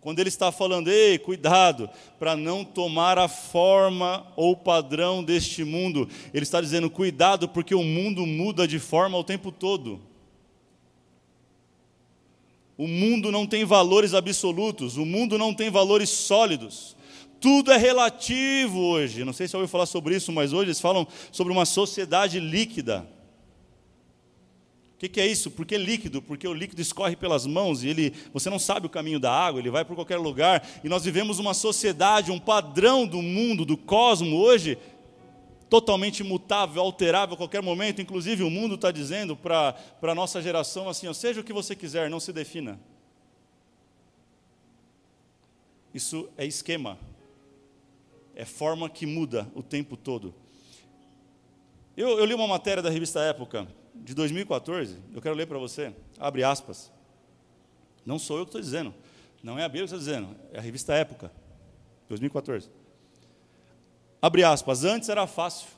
Quando 0.00 0.18
ele 0.18 0.28
está 0.28 0.52
falando, 0.52 0.90
ei, 0.90 1.18
cuidado, 1.18 1.88
para 2.18 2.36
não 2.36 2.62
tomar 2.62 3.18
a 3.18 3.26
forma 3.26 4.26
ou 4.36 4.54
padrão 4.54 5.24
deste 5.24 5.64
mundo, 5.64 6.08
ele 6.34 6.42
está 6.42 6.60
dizendo, 6.60 6.90
cuidado, 6.90 7.48
porque 7.48 7.74
o 7.74 7.82
mundo 7.82 8.26
muda 8.26 8.68
de 8.68 8.78
forma 8.78 9.16
o 9.16 9.24
tempo 9.24 9.50
todo. 9.50 10.00
O 12.76 12.88
mundo 12.88 13.30
não 13.30 13.46
tem 13.46 13.64
valores 13.64 14.14
absolutos, 14.14 14.96
o 14.96 15.04
mundo 15.06 15.38
não 15.38 15.54
tem 15.54 15.70
valores 15.70 16.10
sólidos. 16.10 16.96
Tudo 17.40 17.70
é 17.70 17.76
relativo 17.76 18.80
hoje. 18.80 19.24
Não 19.24 19.32
sei 19.32 19.46
se 19.46 19.54
ouviu 19.54 19.68
falar 19.68 19.86
sobre 19.86 20.16
isso, 20.16 20.32
mas 20.32 20.52
hoje 20.52 20.68
eles 20.68 20.80
falam 20.80 21.06
sobre 21.30 21.52
uma 21.52 21.66
sociedade 21.66 22.40
líquida. 22.40 23.06
O 24.94 24.98
que, 24.98 25.08
que, 25.08 25.20
é 25.20 25.26
isso? 25.26 25.50
Por 25.50 25.66
que 25.66 25.76
líquido? 25.76 26.22
Porque 26.22 26.48
o 26.48 26.54
líquido 26.54 26.80
escorre 26.80 27.14
pelas 27.14 27.46
mãos 27.46 27.84
e 27.84 27.88
ele, 27.88 28.14
você 28.32 28.48
não 28.48 28.58
sabe 28.58 28.86
o 28.86 28.90
caminho 28.90 29.20
da 29.20 29.30
água, 29.30 29.60
ele 29.60 29.68
vai 29.68 29.84
por 29.84 29.94
qualquer 29.94 30.16
lugar. 30.16 30.66
E 30.82 30.88
nós 30.88 31.04
vivemos 31.04 31.38
uma 31.38 31.52
sociedade, 31.52 32.32
um 32.32 32.38
padrão 32.38 33.06
do 33.06 33.20
mundo, 33.20 33.64
do 33.64 33.76
cosmo 33.76 34.36
hoje, 34.36 34.78
totalmente 35.74 36.22
mutável, 36.22 36.80
alterável 36.80 37.34
a 37.34 37.36
qualquer 37.36 37.60
momento. 37.60 38.00
Inclusive, 38.00 38.44
o 38.44 38.50
mundo 38.50 38.76
está 38.76 38.92
dizendo 38.92 39.36
para 39.36 39.74
a 40.00 40.14
nossa 40.14 40.40
geração 40.40 40.88
assim: 40.88 41.12
seja 41.12 41.40
o 41.40 41.44
que 41.44 41.52
você 41.52 41.74
quiser, 41.74 42.08
não 42.08 42.20
se 42.20 42.32
defina. 42.32 42.78
Isso 45.92 46.28
é 46.38 46.46
esquema, 46.46 46.96
é 48.36 48.44
forma 48.44 48.88
que 48.88 49.04
muda 49.04 49.50
o 49.52 49.64
tempo 49.64 49.96
todo. 49.96 50.32
Eu, 51.96 52.20
eu 52.20 52.24
li 52.24 52.34
uma 52.34 52.46
matéria 52.46 52.80
da 52.82 52.90
revista 52.90 53.18
Época, 53.20 53.66
de 53.92 54.14
2014, 54.14 54.96
eu 55.12 55.20
quero 55.20 55.34
ler 55.34 55.46
para 55.48 55.58
você, 55.58 55.92
abre 56.20 56.44
aspas. 56.44 56.92
Não 58.06 58.18
sou 58.18 58.38
eu 58.38 58.44
que 58.44 58.50
estou 58.50 58.60
dizendo, 58.60 58.94
não 59.42 59.58
é 59.58 59.64
a 59.64 59.68
Bíblia 59.68 59.88
que 59.88 59.94
está 59.94 59.98
dizendo, 59.98 60.36
é 60.52 60.58
a 60.58 60.62
revista 60.62 60.94
Época, 60.94 61.32
2014. 62.08 62.83
Abre 64.24 64.42
aspas, 64.42 64.84
antes 64.84 65.10
era 65.10 65.26
fácil. 65.26 65.68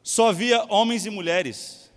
Só 0.00 0.28
havia 0.28 0.64
homens 0.72 1.06
e 1.06 1.10
mulheres. 1.10 1.90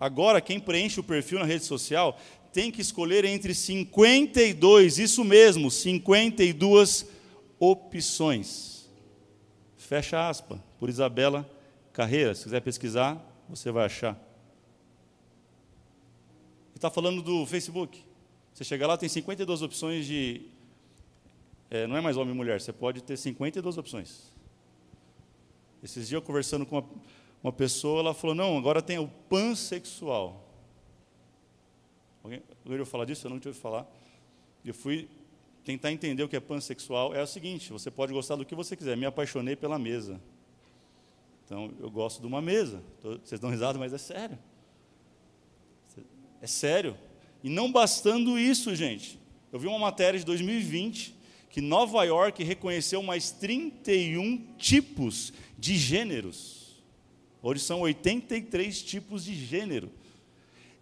Agora, 0.00 0.40
quem 0.40 0.58
preenche 0.58 1.00
o 1.00 1.04
perfil 1.04 1.38
na 1.38 1.44
rede 1.44 1.66
social 1.66 2.18
tem 2.50 2.70
que 2.70 2.80
escolher 2.80 3.22
entre 3.26 3.52
52, 3.52 4.98
isso 4.98 5.22
mesmo, 5.22 5.70
52 5.70 7.06
opções. 7.60 8.90
Fecha 9.76 10.30
aspas, 10.30 10.58
por 10.80 10.88
Isabela 10.88 11.46
Carreira. 11.92 12.34
Se 12.34 12.44
quiser 12.44 12.62
pesquisar, 12.62 13.22
você 13.46 13.70
vai 13.70 13.84
achar. 13.84 14.18
Está 16.74 16.88
falando 16.88 17.20
do 17.20 17.44
Facebook. 17.44 18.02
Você 18.54 18.64
chega 18.64 18.86
lá, 18.86 18.96
tem 18.96 19.10
52 19.10 19.60
opções 19.60 20.06
de. 20.06 20.40
É, 21.70 21.86
não 21.86 21.98
é 21.98 22.00
mais 22.00 22.16
homem 22.16 22.32
e 22.32 22.36
mulher, 22.36 22.62
você 22.62 22.72
pode 22.72 23.02
ter 23.02 23.18
52 23.18 23.76
opções. 23.76 24.31
Esses 25.82 26.08
dias 26.08 26.20
eu 26.20 26.22
conversando 26.22 26.64
com 26.64 26.78
uma, 26.78 26.88
uma 27.42 27.52
pessoa, 27.52 28.00
ela 28.00 28.14
falou: 28.14 28.34
não, 28.34 28.56
agora 28.56 28.80
tem 28.80 28.98
o 28.98 29.08
pansexual. 29.28 30.48
Alguém, 32.22 32.42
ouviu 32.64 32.86
falar 32.86 33.04
disso? 33.04 33.26
Eu 33.26 33.30
não 33.30 33.40
tive 33.40 33.54
falar. 33.54 33.86
Eu 34.64 34.72
fui 34.72 35.08
tentar 35.64 35.90
entender 35.90 36.22
o 36.22 36.28
que 36.28 36.36
é 36.36 36.40
pansexual. 36.40 37.14
É 37.14 37.22
o 37.22 37.26
seguinte: 37.26 37.72
você 37.72 37.90
pode 37.90 38.12
gostar 38.12 38.36
do 38.36 38.44
que 38.44 38.54
você 38.54 38.76
quiser. 38.76 38.96
Me 38.96 39.06
apaixonei 39.06 39.56
pela 39.56 39.78
mesa. 39.78 40.20
Então, 41.44 41.72
eu 41.80 41.90
gosto 41.90 42.20
de 42.20 42.26
uma 42.26 42.40
mesa. 42.40 42.82
Vocês 43.02 43.40
dão 43.40 43.50
risada, 43.50 43.78
mas 43.78 43.92
é 43.92 43.98
sério. 43.98 44.38
É 46.40 46.46
sério. 46.46 46.96
E 47.42 47.50
não 47.50 47.70
bastando 47.70 48.38
isso, 48.38 48.74
gente. 48.74 49.18
Eu 49.52 49.58
vi 49.58 49.66
uma 49.66 49.78
matéria 49.78 50.18
de 50.18 50.24
2020 50.24 51.14
que 51.52 51.60
Nova 51.60 52.02
York 52.02 52.42
reconheceu 52.42 53.02
mais 53.02 53.30
31 53.30 54.38
tipos 54.56 55.34
de 55.58 55.76
gêneros. 55.76 56.82
Hoje 57.42 57.60
são 57.60 57.82
83 57.82 58.82
tipos 58.82 59.26
de 59.26 59.34
gênero. 59.34 59.90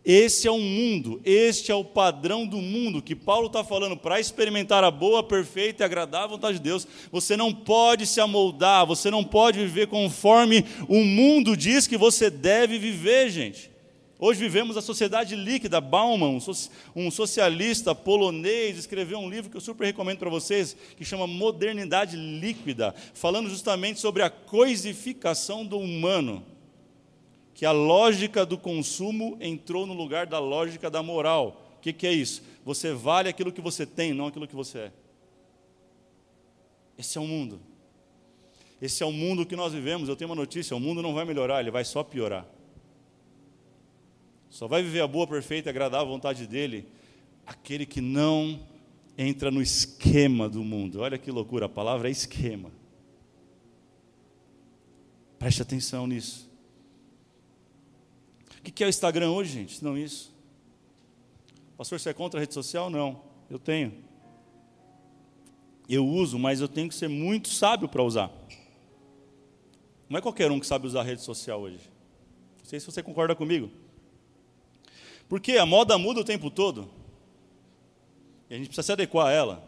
Esse 0.04 0.46
é 0.46 0.50
o 0.50 0.60
mundo, 0.60 1.20
este 1.24 1.72
é 1.72 1.74
o 1.74 1.84
padrão 1.84 2.46
do 2.46 2.58
mundo 2.58 3.02
que 3.02 3.16
Paulo 3.16 3.48
está 3.48 3.64
falando. 3.64 3.96
Para 3.96 4.20
experimentar 4.20 4.84
a 4.84 4.92
boa, 4.92 5.24
perfeita 5.24 5.82
e 5.82 5.84
agradável 5.84 6.30
vontade 6.30 6.58
de 6.58 6.62
Deus, 6.62 6.86
você 7.10 7.36
não 7.36 7.52
pode 7.52 8.06
se 8.06 8.20
amoldar, 8.20 8.86
você 8.86 9.10
não 9.10 9.24
pode 9.24 9.58
viver 9.58 9.88
conforme 9.88 10.64
o 10.88 11.04
mundo 11.04 11.56
diz 11.56 11.88
que 11.88 11.96
você 11.96 12.30
deve 12.30 12.78
viver, 12.78 13.28
gente. 13.28 13.69
Hoje 14.22 14.38
vivemos 14.38 14.76
a 14.76 14.82
sociedade 14.82 15.34
líquida. 15.34 15.80
Bauman, 15.80 16.38
um 16.94 17.10
socialista 17.10 17.94
polonês, 17.94 18.76
escreveu 18.76 19.18
um 19.18 19.30
livro 19.30 19.50
que 19.50 19.56
eu 19.56 19.62
super 19.62 19.86
recomendo 19.86 20.18
para 20.18 20.28
vocês, 20.28 20.76
que 20.94 21.06
chama 21.06 21.26
Modernidade 21.26 22.18
Líquida, 22.18 22.94
falando 23.14 23.48
justamente 23.48 23.98
sobre 23.98 24.22
a 24.22 24.28
coisificação 24.28 25.64
do 25.64 25.78
humano. 25.78 26.44
Que 27.54 27.64
a 27.64 27.72
lógica 27.72 28.44
do 28.44 28.58
consumo 28.58 29.38
entrou 29.40 29.86
no 29.86 29.94
lugar 29.94 30.26
da 30.26 30.38
lógica 30.38 30.90
da 30.90 31.02
moral. 31.02 31.74
O 31.78 31.80
que, 31.80 31.90
que 31.90 32.06
é 32.06 32.12
isso? 32.12 32.42
Você 32.62 32.92
vale 32.92 33.30
aquilo 33.30 33.50
que 33.50 33.60
você 33.62 33.86
tem, 33.86 34.12
não 34.12 34.26
aquilo 34.26 34.46
que 34.46 34.54
você 34.54 34.78
é. 34.78 34.92
Esse 36.98 37.16
é 37.16 37.20
o 37.22 37.26
mundo. 37.26 37.58
Esse 38.82 39.02
é 39.02 39.06
o 39.06 39.12
mundo 39.12 39.46
que 39.46 39.56
nós 39.56 39.72
vivemos. 39.72 40.10
Eu 40.10 40.16
tenho 40.16 40.28
uma 40.28 40.36
notícia: 40.36 40.76
o 40.76 40.80
mundo 40.80 41.00
não 41.00 41.14
vai 41.14 41.24
melhorar, 41.24 41.60
ele 41.60 41.70
vai 41.70 41.86
só 41.86 42.04
piorar. 42.04 42.46
Só 44.50 44.66
vai 44.66 44.82
viver 44.82 45.00
a 45.00 45.06
boa, 45.06 45.26
perfeita 45.26 45.68
e 45.68 45.70
agradável 45.70 46.08
vontade 46.08 46.46
dele 46.46 46.86
aquele 47.46 47.86
que 47.86 48.00
não 48.00 48.60
entra 49.16 49.50
no 49.50 49.62
esquema 49.62 50.48
do 50.48 50.62
mundo. 50.62 51.00
Olha 51.00 51.16
que 51.16 51.30
loucura, 51.30 51.66
a 51.66 51.68
palavra 51.68 52.08
é 52.08 52.10
esquema. 52.10 52.70
Preste 55.38 55.62
atenção 55.62 56.06
nisso. 56.06 56.50
O 58.58 58.62
que 58.62 58.84
é 58.84 58.86
o 58.86 58.90
Instagram 58.90 59.30
hoje, 59.30 59.52
gente? 59.52 59.82
Não 59.82 59.96
isso. 59.96 60.34
Pastor, 61.76 61.98
você 61.98 62.10
é 62.10 62.12
contra 62.12 62.38
a 62.38 62.42
rede 62.42 62.52
social? 62.52 62.90
Não. 62.90 63.22
Eu 63.48 63.58
tenho. 63.58 63.94
Eu 65.88 66.06
uso, 66.06 66.38
mas 66.38 66.60
eu 66.60 66.68
tenho 66.68 66.88
que 66.88 66.94
ser 66.94 67.08
muito 67.08 67.48
sábio 67.48 67.88
para 67.88 68.02
usar. 68.02 68.30
Não 70.08 70.18
é 70.18 70.20
qualquer 70.20 70.50
um 70.50 70.60
que 70.60 70.66
sabe 70.66 70.86
usar 70.86 71.00
a 71.00 71.04
rede 71.04 71.22
social 71.22 71.60
hoje. 71.60 71.90
Não 72.58 72.64
sei 72.64 72.78
se 72.78 72.86
você 72.86 73.02
concorda 73.02 73.34
comigo. 73.34 73.70
Porque 75.30 75.52
a 75.58 75.64
moda 75.64 75.96
muda 75.96 76.20
o 76.20 76.24
tempo 76.24 76.50
todo. 76.50 76.90
E 78.50 78.54
a 78.54 78.56
gente 78.56 78.66
precisa 78.66 78.82
se 78.82 78.90
adequar 78.90 79.28
a 79.28 79.30
ela. 79.30 79.62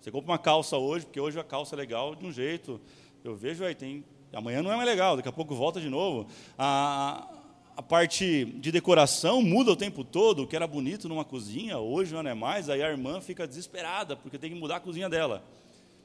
Você 0.00 0.10
compra 0.10 0.32
uma 0.32 0.38
calça 0.38 0.78
hoje, 0.78 1.04
porque 1.04 1.20
hoje 1.20 1.38
a 1.38 1.44
calça 1.44 1.74
é 1.74 1.76
legal 1.76 2.14
de 2.14 2.24
um 2.24 2.32
jeito. 2.32 2.80
Eu 3.22 3.36
vejo 3.36 3.62
aí, 3.66 3.74
tem. 3.74 4.02
Amanhã 4.32 4.62
não 4.62 4.72
é 4.72 4.76
mais 4.76 4.88
legal, 4.88 5.14
daqui 5.14 5.28
a 5.28 5.32
pouco 5.32 5.54
volta 5.54 5.78
de 5.78 5.90
novo. 5.90 6.26
A, 6.56 7.28
a 7.76 7.82
parte 7.82 8.46
de 8.46 8.72
decoração 8.72 9.42
muda 9.42 9.70
o 9.72 9.76
tempo 9.76 10.02
todo, 10.02 10.44
o 10.44 10.46
que 10.46 10.56
era 10.56 10.66
bonito 10.66 11.06
numa 11.06 11.24
cozinha, 11.24 11.76
hoje 11.78 12.14
não 12.14 12.26
é 12.26 12.32
mais, 12.32 12.70
aí 12.70 12.82
a 12.82 12.88
irmã 12.88 13.20
fica 13.20 13.46
desesperada, 13.46 14.16
porque 14.16 14.38
tem 14.38 14.50
que 14.50 14.58
mudar 14.58 14.76
a 14.76 14.80
cozinha 14.80 15.10
dela. 15.10 15.44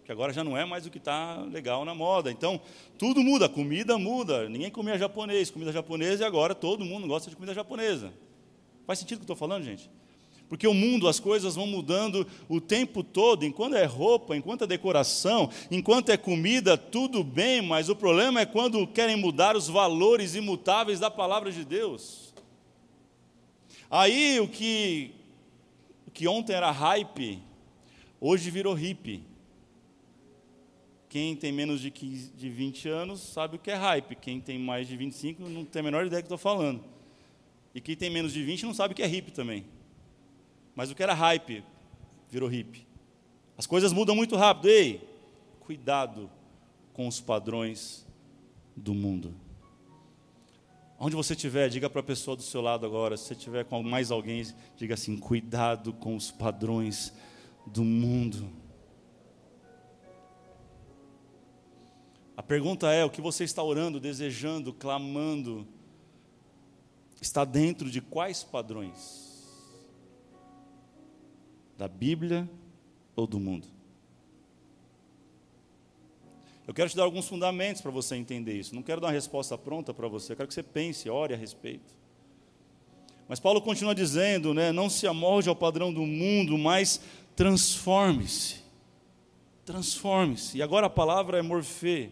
Que 0.03 0.11
agora 0.11 0.33
já 0.33 0.43
não 0.43 0.57
é 0.57 0.65
mais 0.65 0.85
o 0.85 0.89
que 0.89 0.97
está 0.97 1.37
legal 1.49 1.85
na 1.85 1.95
moda. 1.95 2.29
Então, 2.29 2.59
tudo 2.97 3.23
muda, 3.23 3.47
comida 3.47 3.97
muda. 3.97 4.49
Ninguém 4.49 4.69
comia 4.69 4.97
japonês, 4.97 5.49
comida 5.49 5.71
japonesa, 5.71 6.23
e 6.23 6.27
agora 6.27 6.53
todo 6.53 6.83
mundo 6.83 7.07
gosta 7.07 7.29
de 7.29 7.35
comida 7.37 7.53
japonesa. 7.53 8.11
Faz 8.85 8.99
sentido 8.99 9.17
o 9.17 9.19
que 9.19 9.31
eu 9.31 9.33
estou 9.33 9.47
falando, 9.47 9.63
gente? 9.63 9.89
Porque 10.53 10.67
o 10.67 10.73
mundo, 10.73 11.07
as 11.07 11.19
coisas 11.19 11.55
vão 11.55 11.65
mudando 11.65 12.27
o 12.47 12.61
tempo 12.61 13.03
todo. 13.03 13.43
Enquanto 13.43 13.75
é 13.75 13.85
roupa, 13.85 14.35
enquanto 14.35 14.65
é 14.65 14.67
decoração, 14.67 15.49
enquanto 15.71 16.09
é 16.09 16.17
comida, 16.17 16.77
tudo 16.77 17.23
bem, 17.23 17.61
mas 17.61 17.89
o 17.89 17.95
problema 17.95 18.41
é 18.41 18.45
quando 18.45 18.85
querem 18.85 19.15
mudar 19.15 19.55
os 19.55 19.67
valores 19.67 20.35
imutáveis 20.35 20.99
da 20.99 21.09
palavra 21.09 21.51
de 21.51 21.65
Deus. 21.65 22.33
Aí 23.89 24.39
o 24.39 24.47
que, 24.47 25.11
o 26.05 26.11
que 26.11 26.27
ontem 26.27 26.53
era 26.53 26.69
hype, 26.69 27.41
hoje 28.21 28.51
virou 28.51 28.75
hippie. 28.75 29.23
Quem 31.09 31.35
tem 31.35 31.51
menos 31.51 31.79
de, 31.79 31.89
15, 31.89 32.31
de 32.31 32.49
20 32.49 32.89
anos 32.89 33.21
sabe 33.21 33.55
o 33.55 33.59
que 33.59 33.71
é 33.71 33.75
hype. 33.75 34.15
Quem 34.15 34.41
tem 34.41 34.59
mais 34.59 34.87
de 34.87 34.97
25 34.97 35.47
não 35.49 35.63
tem 35.65 35.79
a 35.79 35.83
menor 35.83 36.05
ideia 36.05 36.21
do 36.21 36.25
que 36.25 36.33
estou 36.33 36.37
falando. 36.37 36.92
E 37.73 37.81
quem 37.81 37.95
tem 37.95 38.09
menos 38.09 38.33
de 38.33 38.43
20 38.43 38.65
não 38.65 38.73
sabe 38.73 38.93
o 38.93 38.95
que 38.95 39.01
é 39.01 39.07
hippie 39.07 39.31
também. 39.31 39.65
Mas 40.75 40.91
o 40.91 40.95
que 40.95 41.03
era 41.03 41.13
hype 41.13 41.63
virou 42.29 42.49
hippie. 42.49 42.85
As 43.57 43.65
coisas 43.65 43.93
mudam 43.93 44.15
muito 44.15 44.35
rápido. 44.35 44.67
Ei, 44.69 45.07
cuidado 45.59 46.29
com 46.93 47.07
os 47.07 47.19
padrões 47.19 48.05
do 48.75 48.93
mundo. 48.93 49.33
Onde 50.99 51.15
você 51.15 51.33
estiver, 51.33 51.69
diga 51.69 51.89
para 51.89 51.99
a 51.99 52.03
pessoa 52.03 52.37
do 52.37 52.43
seu 52.43 52.61
lado 52.61 52.85
agora. 52.85 53.17
Se 53.17 53.25
você 53.25 53.33
estiver 53.33 53.65
com 53.65 53.83
mais 53.83 54.11
alguém, 54.11 54.45
diga 54.77 54.93
assim: 54.93 55.17
cuidado 55.17 55.93
com 55.93 56.15
os 56.15 56.31
padrões 56.31 57.13
do 57.65 57.83
mundo. 57.83 58.49
A 62.37 62.41
pergunta 62.41 62.91
é: 62.91 63.03
o 63.03 63.09
que 63.09 63.21
você 63.21 63.43
está 63.43 63.61
orando, 63.61 63.99
desejando, 63.99 64.73
clamando, 64.73 65.67
está 67.23 67.45
dentro 67.45 67.89
de 67.89 68.01
quais 68.01 68.43
padrões? 68.43 69.47
Da 71.77 71.87
Bíblia 71.87 72.49
ou 73.15 73.25
do 73.25 73.39
mundo? 73.39 73.67
Eu 76.67 76.73
quero 76.73 76.89
te 76.89 76.95
dar 76.95 77.03
alguns 77.03 77.27
fundamentos 77.27 77.81
para 77.81 77.91
você 77.91 78.15
entender 78.15 78.53
isso. 78.53 78.75
Não 78.75 78.83
quero 78.83 79.01
dar 79.01 79.07
uma 79.07 79.13
resposta 79.13 79.57
pronta 79.57 79.93
para 79.93 80.07
você, 80.07 80.33
eu 80.33 80.37
quero 80.37 80.47
que 80.47 80.53
você 80.53 80.63
pense, 80.63 81.09
ore 81.09 81.33
a 81.33 81.37
respeito. 81.37 81.93
Mas 83.27 83.39
Paulo 83.39 83.61
continua 83.61 83.95
dizendo, 83.95 84.53
né, 84.53 84.71
não 84.71 84.89
se 84.89 85.07
amolde 85.07 85.49
ao 85.49 85.55
padrão 85.55 85.93
do 85.93 86.05
mundo, 86.05 86.57
mas 86.57 87.01
transforme-se. 87.35 88.61
Transforme-se. 89.65 90.57
E 90.57 90.61
agora 90.61 90.87
a 90.87 90.89
palavra 90.89 91.39
é 91.39 91.41
morfê. 91.41 92.09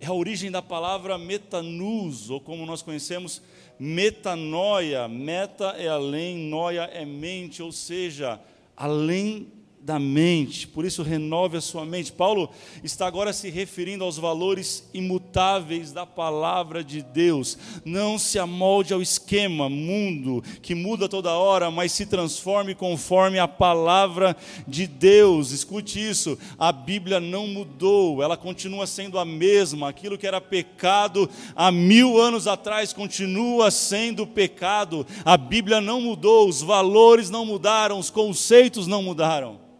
É 0.00 0.06
a 0.06 0.12
origem 0.12 0.50
da 0.50 0.60
palavra 0.60 1.16
metanus, 1.16 2.28
ou 2.28 2.40
como 2.40 2.66
nós 2.66 2.82
conhecemos, 2.82 3.42
metanoia. 3.78 5.08
Meta 5.08 5.74
é 5.78 5.88
além, 5.88 6.36
noia 6.36 6.82
é 6.82 7.04
mente, 7.04 7.62
ou 7.62 7.72
seja, 7.72 8.40
além 8.76 9.48
da 9.84 9.98
mente, 9.98 10.66
por 10.66 10.86
isso 10.86 11.02
renove 11.02 11.58
a 11.58 11.60
sua 11.60 11.84
mente. 11.84 12.10
Paulo 12.10 12.48
está 12.82 13.06
agora 13.06 13.34
se 13.34 13.50
referindo 13.50 14.02
aos 14.02 14.16
valores 14.16 14.88
imutáveis 14.94 15.92
da 15.92 16.06
palavra 16.06 16.82
de 16.82 17.02
Deus. 17.02 17.58
Não 17.84 18.18
se 18.18 18.38
amolde 18.38 18.94
ao 18.94 19.02
esquema 19.02 19.68
mundo 19.68 20.42
que 20.62 20.74
muda 20.74 21.06
toda 21.06 21.32
hora, 21.32 21.70
mas 21.70 21.92
se 21.92 22.06
transforme 22.06 22.74
conforme 22.74 23.38
a 23.38 23.46
palavra 23.46 24.34
de 24.66 24.86
Deus. 24.86 25.50
Escute 25.50 26.00
isso: 26.00 26.38
a 26.58 26.72
Bíblia 26.72 27.20
não 27.20 27.46
mudou, 27.46 28.22
ela 28.22 28.38
continua 28.38 28.86
sendo 28.86 29.18
a 29.18 29.24
mesma. 29.24 29.90
Aquilo 29.90 30.16
que 30.16 30.26
era 30.26 30.40
pecado 30.40 31.28
há 31.54 31.70
mil 31.70 32.18
anos 32.18 32.46
atrás 32.46 32.94
continua 32.94 33.70
sendo 33.70 34.26
pecado. 34.26 35.06
A 35.26 35.36
Bíblia 35.36 35.78
não 35.82 36.00
mudou, 36.00 36.48
os 36.48 36.62
valores 36.62 37.28
não 37.28 37.44
mudaram, 37.44 37.98
os 37.98 38.08
conceitos 38.08 38.86
não 38.86 39.02
mudaram. 39.02 39.73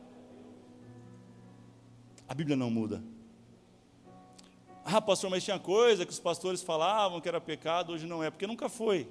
A 2.28 2.34
Bíblia 2.34 2.56
não 2.56 2.70
muda. 2.70 3.02
Ah, 4.84 5.00
pastor, 5.00 5.30
mas 5.30 5.42
tinha 5.42 5.58
coisa 5.58 6.04
que 6.04 6.12
os 6.12 6.20
pastores 6.20 6.62
falavam 6.62 7.20
que 7.20 7.28
era 7.28 7.40
pecado, 7.40 7.92
hoje 7.92 8.06
não 8.06 8.22
é, 8.22 8.30
porque 8.30 8.46
nunca 8.46 8.68
foi. 8.68 9.08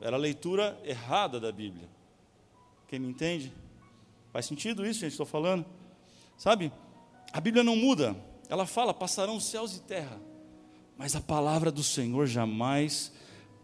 Era 0.00 0.16
a 0.16 0.18
leitura 0.18 0.80
errada 0.84 1.40
da 1.40 1.50
Bíblia. 1.50 1.88
Quem 2.86 2.98
me 2.98 3.08
entende? 3.08 3.52
Faz 4.32 4.46
sentido 4.46 4.86
isso, 4.86 5.00
gente, 5.00 5.12
estou 5.12 5.26
falando? 5.26 5.66
Sabe? 6.36 6.72
A 7.32 7.40
Bíblia 7.40 7.64
não 7.64 7.76
muda. 7.76 8.16
Ela 8.48 8.66
fala: 8.66 8.94
passarão 8.94 9.38
céus 9.40 9.76
e 9.76 9.80
terra, 9.80 10.20
mas 10.96 11.14
a 11.14 11.20
palavra 11.20 11.70
do 11.70 11.82
Senhor 11.82 12.26
jamais 12.26 13.12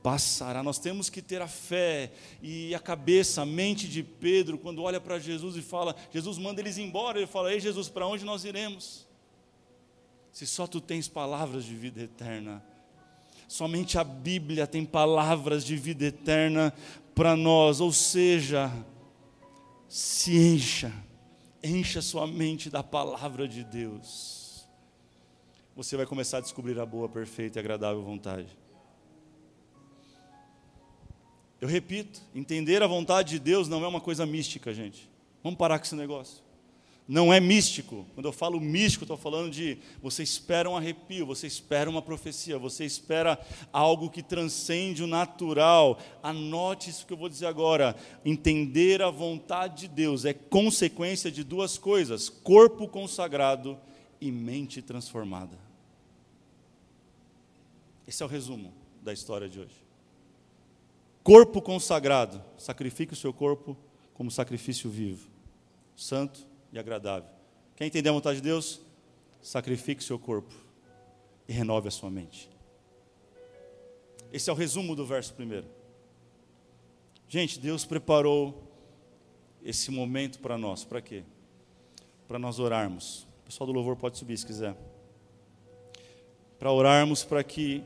passará. 0.07 0.63
Nós 0.63 0.79
temos 0.79 1.11
que 1.11 1.21
ter 1.21 1.43
a 1.43 1.49
fé 1.49 2.13
e 2.41 2.73
a 2.73 2.79
cabeça, 2.79 3.43
a 3.43 3.45
mente 3.45 3.89
de 3.89 4.05
Pedro, 4.05 4.57
quando 4.57 4.81
olha 4.81 5.01
para 5.01 5.19
Jesus 5.19 5.57
e 5.57 5.63
fala: 5.63 5.97
Jesus 6.13 6.39
manda 6.39 6.61
eles 6.61 6.79
embora. 6.79 7.19
Ele 7.19 7.27
fala: 7.27 7.53
Ei, 7.53 7.59
Jesus, 7.59 7.89
para 7.89 8.07
onde 8.07 8.25
nós 8.25 8.45
iremos? 8.45 9.05
Se 10.31 10.47
só 10.47 10.65
tu 10.65 10.81
tens 10.81 11.09
palavras 11.09 11.65
de 11.65 11.75
vida 11.75 12.03
eterna. 12.03 12.63
Somente 13.49 13.99
a 13.99 14.05
Bíblia 14.05 14.65
tem 14.65 14.85
palavras 14.85 15.65
de 15.65 15.75
vida 15.77 16.05
eterna 16.05 16.73
para 17.13 17.35
nós, 17.35 17.81
ou 17.81 17.93
seja, 17.93 18.73
se 19.89 20.37
encha, 20.37 20.93
encha 21.61 22.01
sua 22.01 22.29
mente 22.29 22.71
da 22.71 22.85
palavra 22.85 23.49
de 23.49 23.65
Deus. 23.65 24.69
Você 25.75 25.97
vai 25.97 26.07
começar 26.07 26.39
a 26.39 26.43
descobrir 26.43 26.79
a 26.79 26.87
boa, 26.87 27.09
perfeita 27.09 27.59
e 27.59 27.61
agradável 27.61 28.05
vontade. 28.05 28.66
Eu 31.61 31.69
repito, 31.69 32.21
entender 32.35 32.83
a 32.83 32.87
vontade 32.87 33.31
de 33.31 33.39
Deus 33.39 33.69
não 33.69 33.83
é 33.85 33.89
uma 33.89 34.01
coisa 34.01 34.27
mística, 34.27 34.75
gente. 34.75 35.09
Vamos 35.43 35.59
parar 35.59 35.79
com 35.79 35.87
esse 35.87 35.95
negócio. 35.95 36.45
Não 37.09 37.33
é 37.33 37.39
místico. 37.39 38.05
Quando 38.15 38.27
eu 38.27 38.33
falo 38.33 38.61
místico, 38.61 39.05
estou 39.05 39.17
falando 39.17 39.51
de 39.51 39.79
você 40.03 40.23
espera 40.23 40.69
um 40.69 40.77
arrepio, 40.77 41.25
você 41.25 41.47
espera 41.47 41.89
uma 41.89 42.03
profecia, 42.03 42.59
você 42.59 42.85
espera 42.85 43.39
algo 43.73 44.11
que 44.11 44.23
transcende 44.23 45.05
o 45.05 45.07
natural. 45.07 45.99
Anote 46.23 46.91
isso 46.91 47.07
que 47.07 47.13
eu 47.13 47.17
vou 47.17 47.29
dizer 47.29 47.47
agora. 47.47 47.97
Entender 48.25 49.01
a 49.03 49.11
vontade 49.11 49.83
de 49.83 49.89
Deus 49.89 50.25
é 50.25 50.35
consequência 50.35 51.31
de 51.31 51.45
duas 51.45 51.79
coisas: 51.79 52.29
corpo 52.29 52.89
consagrado 52.89 53.79
e 54.21 54.33
mente 54.33 54.83
transformada. 54.83 55.57
Esse 58.07 58.23
é 58.23 58.27
o 58.27 58.29
resumo 58.29 58.75
da 59.01 59.13
história 59.13 59.49
de 59.49 59.61
hoje 59.61 59.86
corpo 61.27 61.61
consagrado, 61.61 62.41
sacrifique 62.57 63.13
o 63.13 63.17
seu 63.17 63.33
corpo 63.33 63.77
como 64.15 64.31
sacrifício 64.31 64.89
vivo, 64.89 65.29
santo 65.97 66.47
e 66.73 66.79
agradável. 66.79 67.29
Quer 67.75 67.85
entender 67.85 68.09
a 68.09 68.13
vontade 68.13 68.37
de 68.37 68.45
Deus? 68.45 68.81
Sacrifique 69.43 70.01
o 70.01 70.05
seu 70.05 70.21
corpo 70.21 70.55
e 71.49 71.53
renove 71.53 71.89
a 71.89 71.91
sua 71.91 72.09
mente. 72.11 72.49
Esse 74.33 74.51
é 74.51 74.53
o 74.53 74.57
resumo 74.57 74.95
do 74.95 75.05
verso 75.05 75.35
primeiro. 75.35 75.67
Gente, 77.29 77.59
Deus 77.59 77.85
preparou 77.85 78.63
esse 79.65 79.91
momento 79.91 80.39
para 80.39 80.57
nós, 80.57 80.85
para 80.85 81.01
quê? 81.01 81.25
Para 82.29 82.39
nós 82.39 82.61
orarmos. 82.61 83.27
O 83.41 83.47
pessoal 83.47 83.67
do 83.67 83.73
louvor 83.73 83.97
pode 83.97 84.17
subir 84.17 84.39
se 84.39 84.47
quiser. 84.47 84.77
Para 86.57 86.71
orarmos 86.71 87.25
para 87.25 87.43
que 87.43 87.83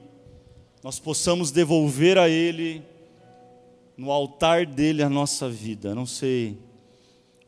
nós 0.85 0.99
possamos 0.99 1.51
devolver 1.51 2.19
a 2.19 2.29
Ele 2.29 2.85
no 4.01 4.11
altar 4.11 4.65
dele 4.65 5.03
a 5.03 5.09
nossa 5.09 5.49
vida. 5.49 5.95
Não 5.95 6.07
sei 6.07 6.59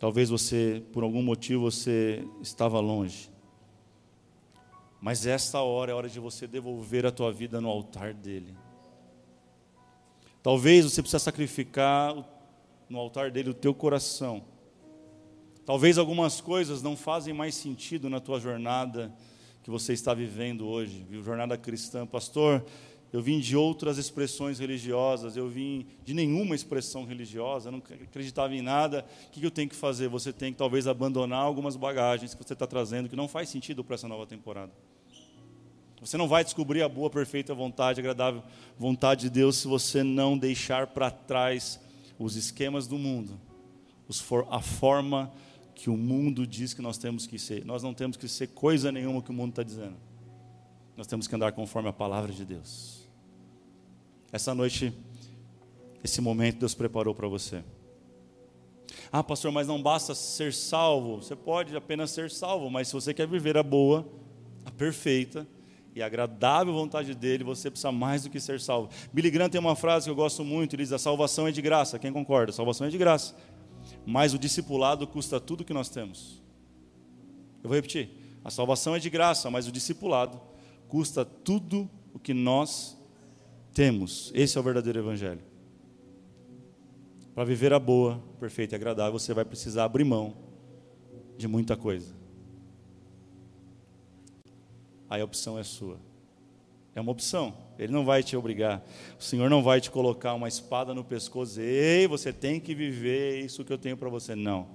Talvez 0.02 0.30
você, 0.30 0.82
por 0.92 1.04
algum 1.04 1.22
motivo, 1.22 1.70
você 1.70 2.26
estava 2.40 2.80
longe. 2.80 3.30
Mas 5.00 5.26
esta 5.26 5.60
hora 5.60 5.92
é 5.92 5.94
a 5.94 5.96
hora 5.96 6.08
de 6.08 6.18
você 6.18 6.44
devolver 6.44 7.06
a 7.06 7.12
tua 7.12 7.32
vida 7.32 7.60
no 7.60 7.68
altar 7.68 8.12
dele. 8.12 8.52
Talvez 10.42 10.84
você 10.84 11.00
precise 11.02 11.22
sacrificar 11.22 12.16
no 12.88 12.98
altar 12.98 13.30
dele 13.30 13.50
o 13.50 13.54
teu 13.54 13.72
coração. 13.72 14.42
Talvez 15.64 15.96
algumas 15.98 16.40
coisas 16.40 16.82
não 16.82 16.96
fazem 16.96 17.32
mais 17.32 17.54
sentido 17.54 18.10
na 18.10 18.18
tua 18.18 18.40
jornada 18.40 19.14
que 19.62 19.70
você 19.70 19.92
está 19.92 20.12
vivendo 20.12 20.66
hoje, 20.66 21.06
jornada 21.22 21.56
cristã. 21.56 22.04
Pastor, 22.04 22.64
eu 23.12 23.20
vim 23.20 23.38
de 23.40 23.54
outras 23.54 23.98
expressões 23.98 24.58
religiosas, 24.58 25.36
eu 25.36 25.46
vim 25.46 25.86
de 26.02 26.14
nenhuma 26.14 26.54
expressão 26.54 27.04
religiosa, 27.04 27.70
não 27.70 27.78
acreditava 27.78 28.54
em 28.54 28.62
nada. 28.62 29.04
O 29.28 29.30
que 29.30 29.44
eu 29.44 29.50
tenho 29.50 29.68
que 29.68 29.76
fazer? 29.76 30.08
Você 30.08 30.32
tem 30.32 30.50
que 30.50 30.58
talvez 30.58 30.86
abandonar 30.86 31.40
algumas 31.44 31.76
bagagens 31.76 32.32
que 32.32 32.42
você 32.42 32.54
está 32.54 32.66
trazendo 32.66 33.10
que 33.10 33.16
não 33.16 33.28
faz 33.28 33.50
sentido 33.50 33.84
para 33.84 33.96
essa 33.96 34.08
nova 34.08 34.26
temporada. 34.26 34.72
Você 36.00 36.16
não 36.16 36.26
vai 36.26 36.42
descobrir 36.42 36.82
a 36.82 36.88
boa, 36.88 37.10
perfeita 37.10 37.54
vontade, 37.54 38.00
agradável 38.00 38.42
vontade 38.78 39.22
de 39.22 39.30
Deus 39.30 39.56
se 39.56 39.68
você 39.68 40.02
não 40.02 40.36
deixar 40.36 40.86
para 40.88 41.10
trás 41.10 41.78
os 42.18 42.34
esquemas 42.34 42.86
do 42.86 42.96
mundo, 42.96 43.38
a 44.50 44.60
forma 44.60 45.30
que 45.74 45.90
o 45.90 45.96
mundo 45.96 46.46
diz 46.46 46.72
que 46.72 46.82
nós 46.82 46.96
temos 46.96 47.26
que 47.26 47.38
ser. 47.38 47.64
Nós 47.64 47.82
não 47.82 47.92
temos 47.92 48.16
que 48.16 48.26
ser 48.26 48.48
coisa 48.48 48.90
nenhuma 48.90 49.20
que 49.20 49.30
o 49.30 49.34
mundo 49.34 49.50
está 49.50 49.62
dizendo. 49.62 49.96
Nós 50.96 51.06
temos 51.06 51.28
que 51.28 51.34
andar 51.34 51.52
conforme 51.52 51.88
a 51.88 51.92
palavra 51.92 52.32
de 52.32 52.44
Deus. 52.44 53.01
Essa 54.32 54.54
noite, 54.54 54.94
esse 56.02 56.22
momento 56.22 56.60
Deus 56.60 56.74
preparou 56.74 57.14
para 57.14 57.28
você. 57.28 57.62
Ah, 59.12 59.22
pastor, 59.22 59.52
mas 59.52 59.68
não 59.68 59.82
basta 59.82 60.14
ser 60.14 60.54
salvo. 60.54 61.16
Você 61.16 61.36
pode 61.36 61.76
apenas 61.76 62.10
ser 62.12 62.30
salvo, 62.30 62.70
mas 62.70 62.88
se 62.88 62.94
você 62.94 63.12
quer 63.12 63.28
viver 63.28 63.58
a 63.58 63.62
boa, 63.62 64.08
a 64.64 64.70
perfeita 64.70 65.46
e 65.94 66.02
agradável 66.02 66.72
vontade 66.72 67.14
dele, 67.14 67.44
você 67.44 67.70
precisa 67.70 67.92
mais 67.92 68.22
do 68.22 68.30
que 68.30 68.40
ser 68.40 68.58
salvo. 68.58 68.88
Billy 69.12 69.30
Graham 69.30 69.50
tem 69.50 69.60
uma 69.60 69.76
frase 69.76 70.06
que 70.06 70.10
eu 70.10 70.14
gosto 70.14 70.42
muito, 70.42 70.74
ele 70.74 70.82
diz: 70.82 70.92
"A 70.92 70.98
salvação 70.98 71.46
é 71.46 71.52
de 71.52 71.60
graça". 71.60 71.98
Quem 71.98 72.10
concorda? 72.10 72.50
A 72.50 72.54
salvação 72.54 72.86
é 72.86 72.90
de 72.90 72.96
graça. 72.96 73.36
Mas 74.06 74.32
o 74.32 74.38
discipulado 74.38 75.06
custa 75.06 75.38
tudo 75.38 75.62
que 75.62 75.74
nós 75.74 75.90
temos. 75.90 76.42
Eu 77.62 77.68
vou 77.68 77.74
repetir. 77.74 78.08
A 78.42 78.50
salvação 78.50 78.96
é 78.96 78.98
de 78.98 79.10
graça, 79.10 79.50
mas 79.50 79.68
o 79.68 79.72
discipulado 79.72 80.40
custa 80.88 81.22
tudo 81.22 81.90
o 82.14 82.18
que 82.18 82.32
nós 82.32 82.96
temos. 83.72 84.30
Esse 84.34 84.56
é 84.56 84.60
o 84.60 84.64
verdadeiro 84.64 84.98
Evangelho. 84.98 85.40
Para 87.34 87.44
viver 87.44 87.72
a 87.72 87.78
boa, 87.78 88.22
perfeita 88.38 88.74
e 88.74 88.76
agradável, 88.76 89.18
você 89.18 89.32
vai 89.32 89.44
precisar 89.44 89.84
abrir 89.84 90.04
mão 90.04 90.36
de 91.36 91.48
muita 91.48 91.76
coisa. 91.76 92.14
Aí 95.08 95.20
a 95.20 95.24
opção 95.24 95.58
é 95.58 95.62
sua. 95.62 95.98
É 96.94 97.00
uma 97.00 97.10
opção. 97.10 97.54
Ele 97.78 97.92
não 97.92 98.04
vai 98.04 98.22
te 98.22 98.36
obrigar. 98.36 98.84
O 99.18 99.22
Senhor 99.22 99.48
não 99.48 99.62
vai 99.62 99.80
te 99.80 99.90
colocar 99.90 100.34
uma 100.34 100.46
espada 100.46 100.92
no 100.92 101.02
pescoço 101.02 101.60
e 101.60 101.64
ei, 101.64 102.06
você 102.06 102.32
tem 102.32 102.60
que 102.60 102.74
viver 102.74 103.40
isso 103.42 103.64
que 103.64 103.72
eu 103.72 103.78
tenho 103.78 103.96
para 103.96 104.10
você. 104.10 104.34
Não. 104.34 104.68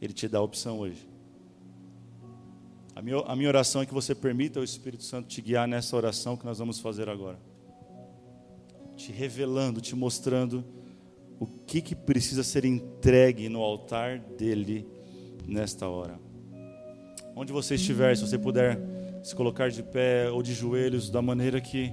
Ele 0.00 0.14
te 0.14 0.26
dá 0.26 0.38
a 0.38 0.42
opção 0.42 0.78
hoje. 0.78 1.06
A 2.94 3.02
minha, 3.02 3.18
a 3.18 3.36
minha 3.36 3.48
oração 3.48 3.82
é 3.82 3.86
que 3.86 3.94
você 3.94 4.14
permita 4.14 4.60
o 4.60 4.64
Espírito 4.64 5.04
Santo 5.04 5.28
te 5.28 5.42
guiar 5.42 5.68
nessa 5.68 5.94
oração 5.94 6.36
que 6.36 6.44
nós 6.44 6.58
vamos 6.58 6.80
fazer 6.80 7.08
agora 7.08 7.38
te 8.98 9.12
revelando, 9.12 9.80
te 9.80 9.94
mostrando 9.94 10.64
o 11.38 11.46
que, 11.46 11.80
que 11.80 11.94
precisa 11.94 12.42
ser 12.42 12.64
entregue 12.64 13.48
no 13.48 13.62
altar 13.62 14.18
dele 14.18 14.84
nesta 15.46 15.88
hora. 15.88 16.18
Onde 17.36 17.52
você 17.52 17.76
estiver, 17.76 18.16
se 18.16 18.26
você 18.26 18.36
puder 18.36 18.76
se 19.22 19.36
colocar 19.36 19.70
de 19.70 19.84
pé 19.84 20.28
ou 20.28 20.42
de 20.42 20.52
joelhos, 20.52 21.10
da 21.10 21.22
maneira 21.22 21.60
que 21.60 21.92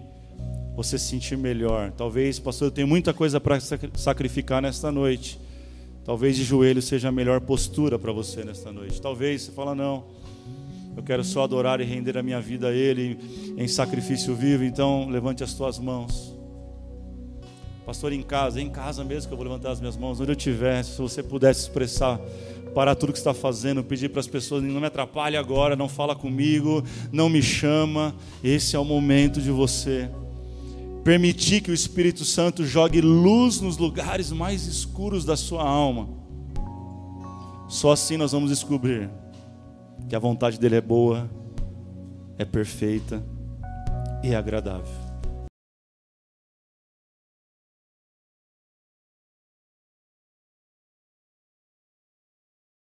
você 0.76 0.98
se 0.98 1.06
sentir 1.06 1.38
melhor. 1.38 1.92
Talvez, 1.92 2.40
pastor, 2.40 2.70
eu 2.70 2.72
tenho 2.72 2.88
muita 2.88 3.14
coisa 3.14 3.40
para 3.40 3.60
sacrificar 3.60 4.62
nesta 4.62 4.92
noite. 4.92 5.40
Talvez 6.04 6.36
de 6.36 6.44
joelhos 6.44 6.86
seja 6.86 7.10
a 7.10 7.12
melhor 7.12 7.40
postura 7.40 8.00
para 8.00 8.12
você 8.12 8.44
nesta 8.44 8.72
noite. 8.72 9.00
Talvez 9.00 9.44
você 9.44 9.52
fala, 9.52 9.76
não, 9.76 10.06
eu 10.98 11.04
quero 11.04 11.24
só 11.24 11.44
adorar 11.44 11.80
e 11.80 11.84
render 11.84 12.18
a 12.18 12.24
minha 12.24 12.42
vida 12.42 12.70
a 12.70 12.74
Ele 12.74 13.20
em 13.58 13.68
sacrifício 13.68 14.36
vivo. 14.36 14.64
Então, 14.64 15.08
levante 15.08 15.44
as 15.44 15.54
tuas 15.54 15.78
mãos. 15.78 16.35
Pastor, 17.86 18.12
em 18.14 18.24
casa, 18.24 18.60
em 18.60 18.70
casa 18.70 19.04
mesmo 19.04 19.28
que 19.28 19.34
eu 19.34 19.38
vou 19.38 19.46
levantar 19.46 19.72
as 19.72 19.80
minhas 19.80 19.96
mãos, 19.96 20.20
onde 20.20 20.32
eu 20.32 20.36
estiver, 20.36 20.84
se 20.84 20.98
você 21.00 21.22
pudesse 21.22 21.62
expressar, 21.62 22.20
parar 22.74 22.96
tudo 22.96 23.14
que 23.14 23.20
está 23.20 23.34
fazendo, 23.34 23.84
pedir 23.84 24.10
para 24.10 24.20
as 24.20 24.28
pessoas, 24.28 24.64
não 24.64 24.82
me 24.82 24.88
atrapalhe 24.88 25.38
agora, 25.38 25.76
não 25.76 25.88
fala 25.88 26.16
comigo, 26.16 26.84
não 27.12 27.30
me 27.30 27.44
chama. 27.44 28.16
Esse 28.44 28.76
é 28.76 28.80
o 28.80 28.84
momento 28.84 29.40
de 29.40 29.52
você 29.52 30.10
permitir 31.04 31.62
que 31.62 31.70
o 31.70 31.74
Espírito 31.76 32.26
Santo 32.26 32.66
jogue 32.66 33.00
luz 33.02 33.62
nos 33.62 33.78
lugares 33.78 34.32
mais 34.32 34.66
escuros 34.66 35.24
da 35.24 35.38
sua 35.38 35.64
alma. 35.64 36.10
Só 37.68 37.92
assim 37.92 38.18
nós 38.18 38.32
vamos 38.32 38.50
descobrir 38.50 39.12
que 40.10 40.16
a 40.16 40.20
vontade 40.20 40.60
dele 40.60 40.78
é 40.78 40.82
boa, 40.82 41.30
é 42.36 42.46
perfeita 42.46 43.24
e 44.24 44.30
é 44.30 44.36
agradável. 44.36 45.05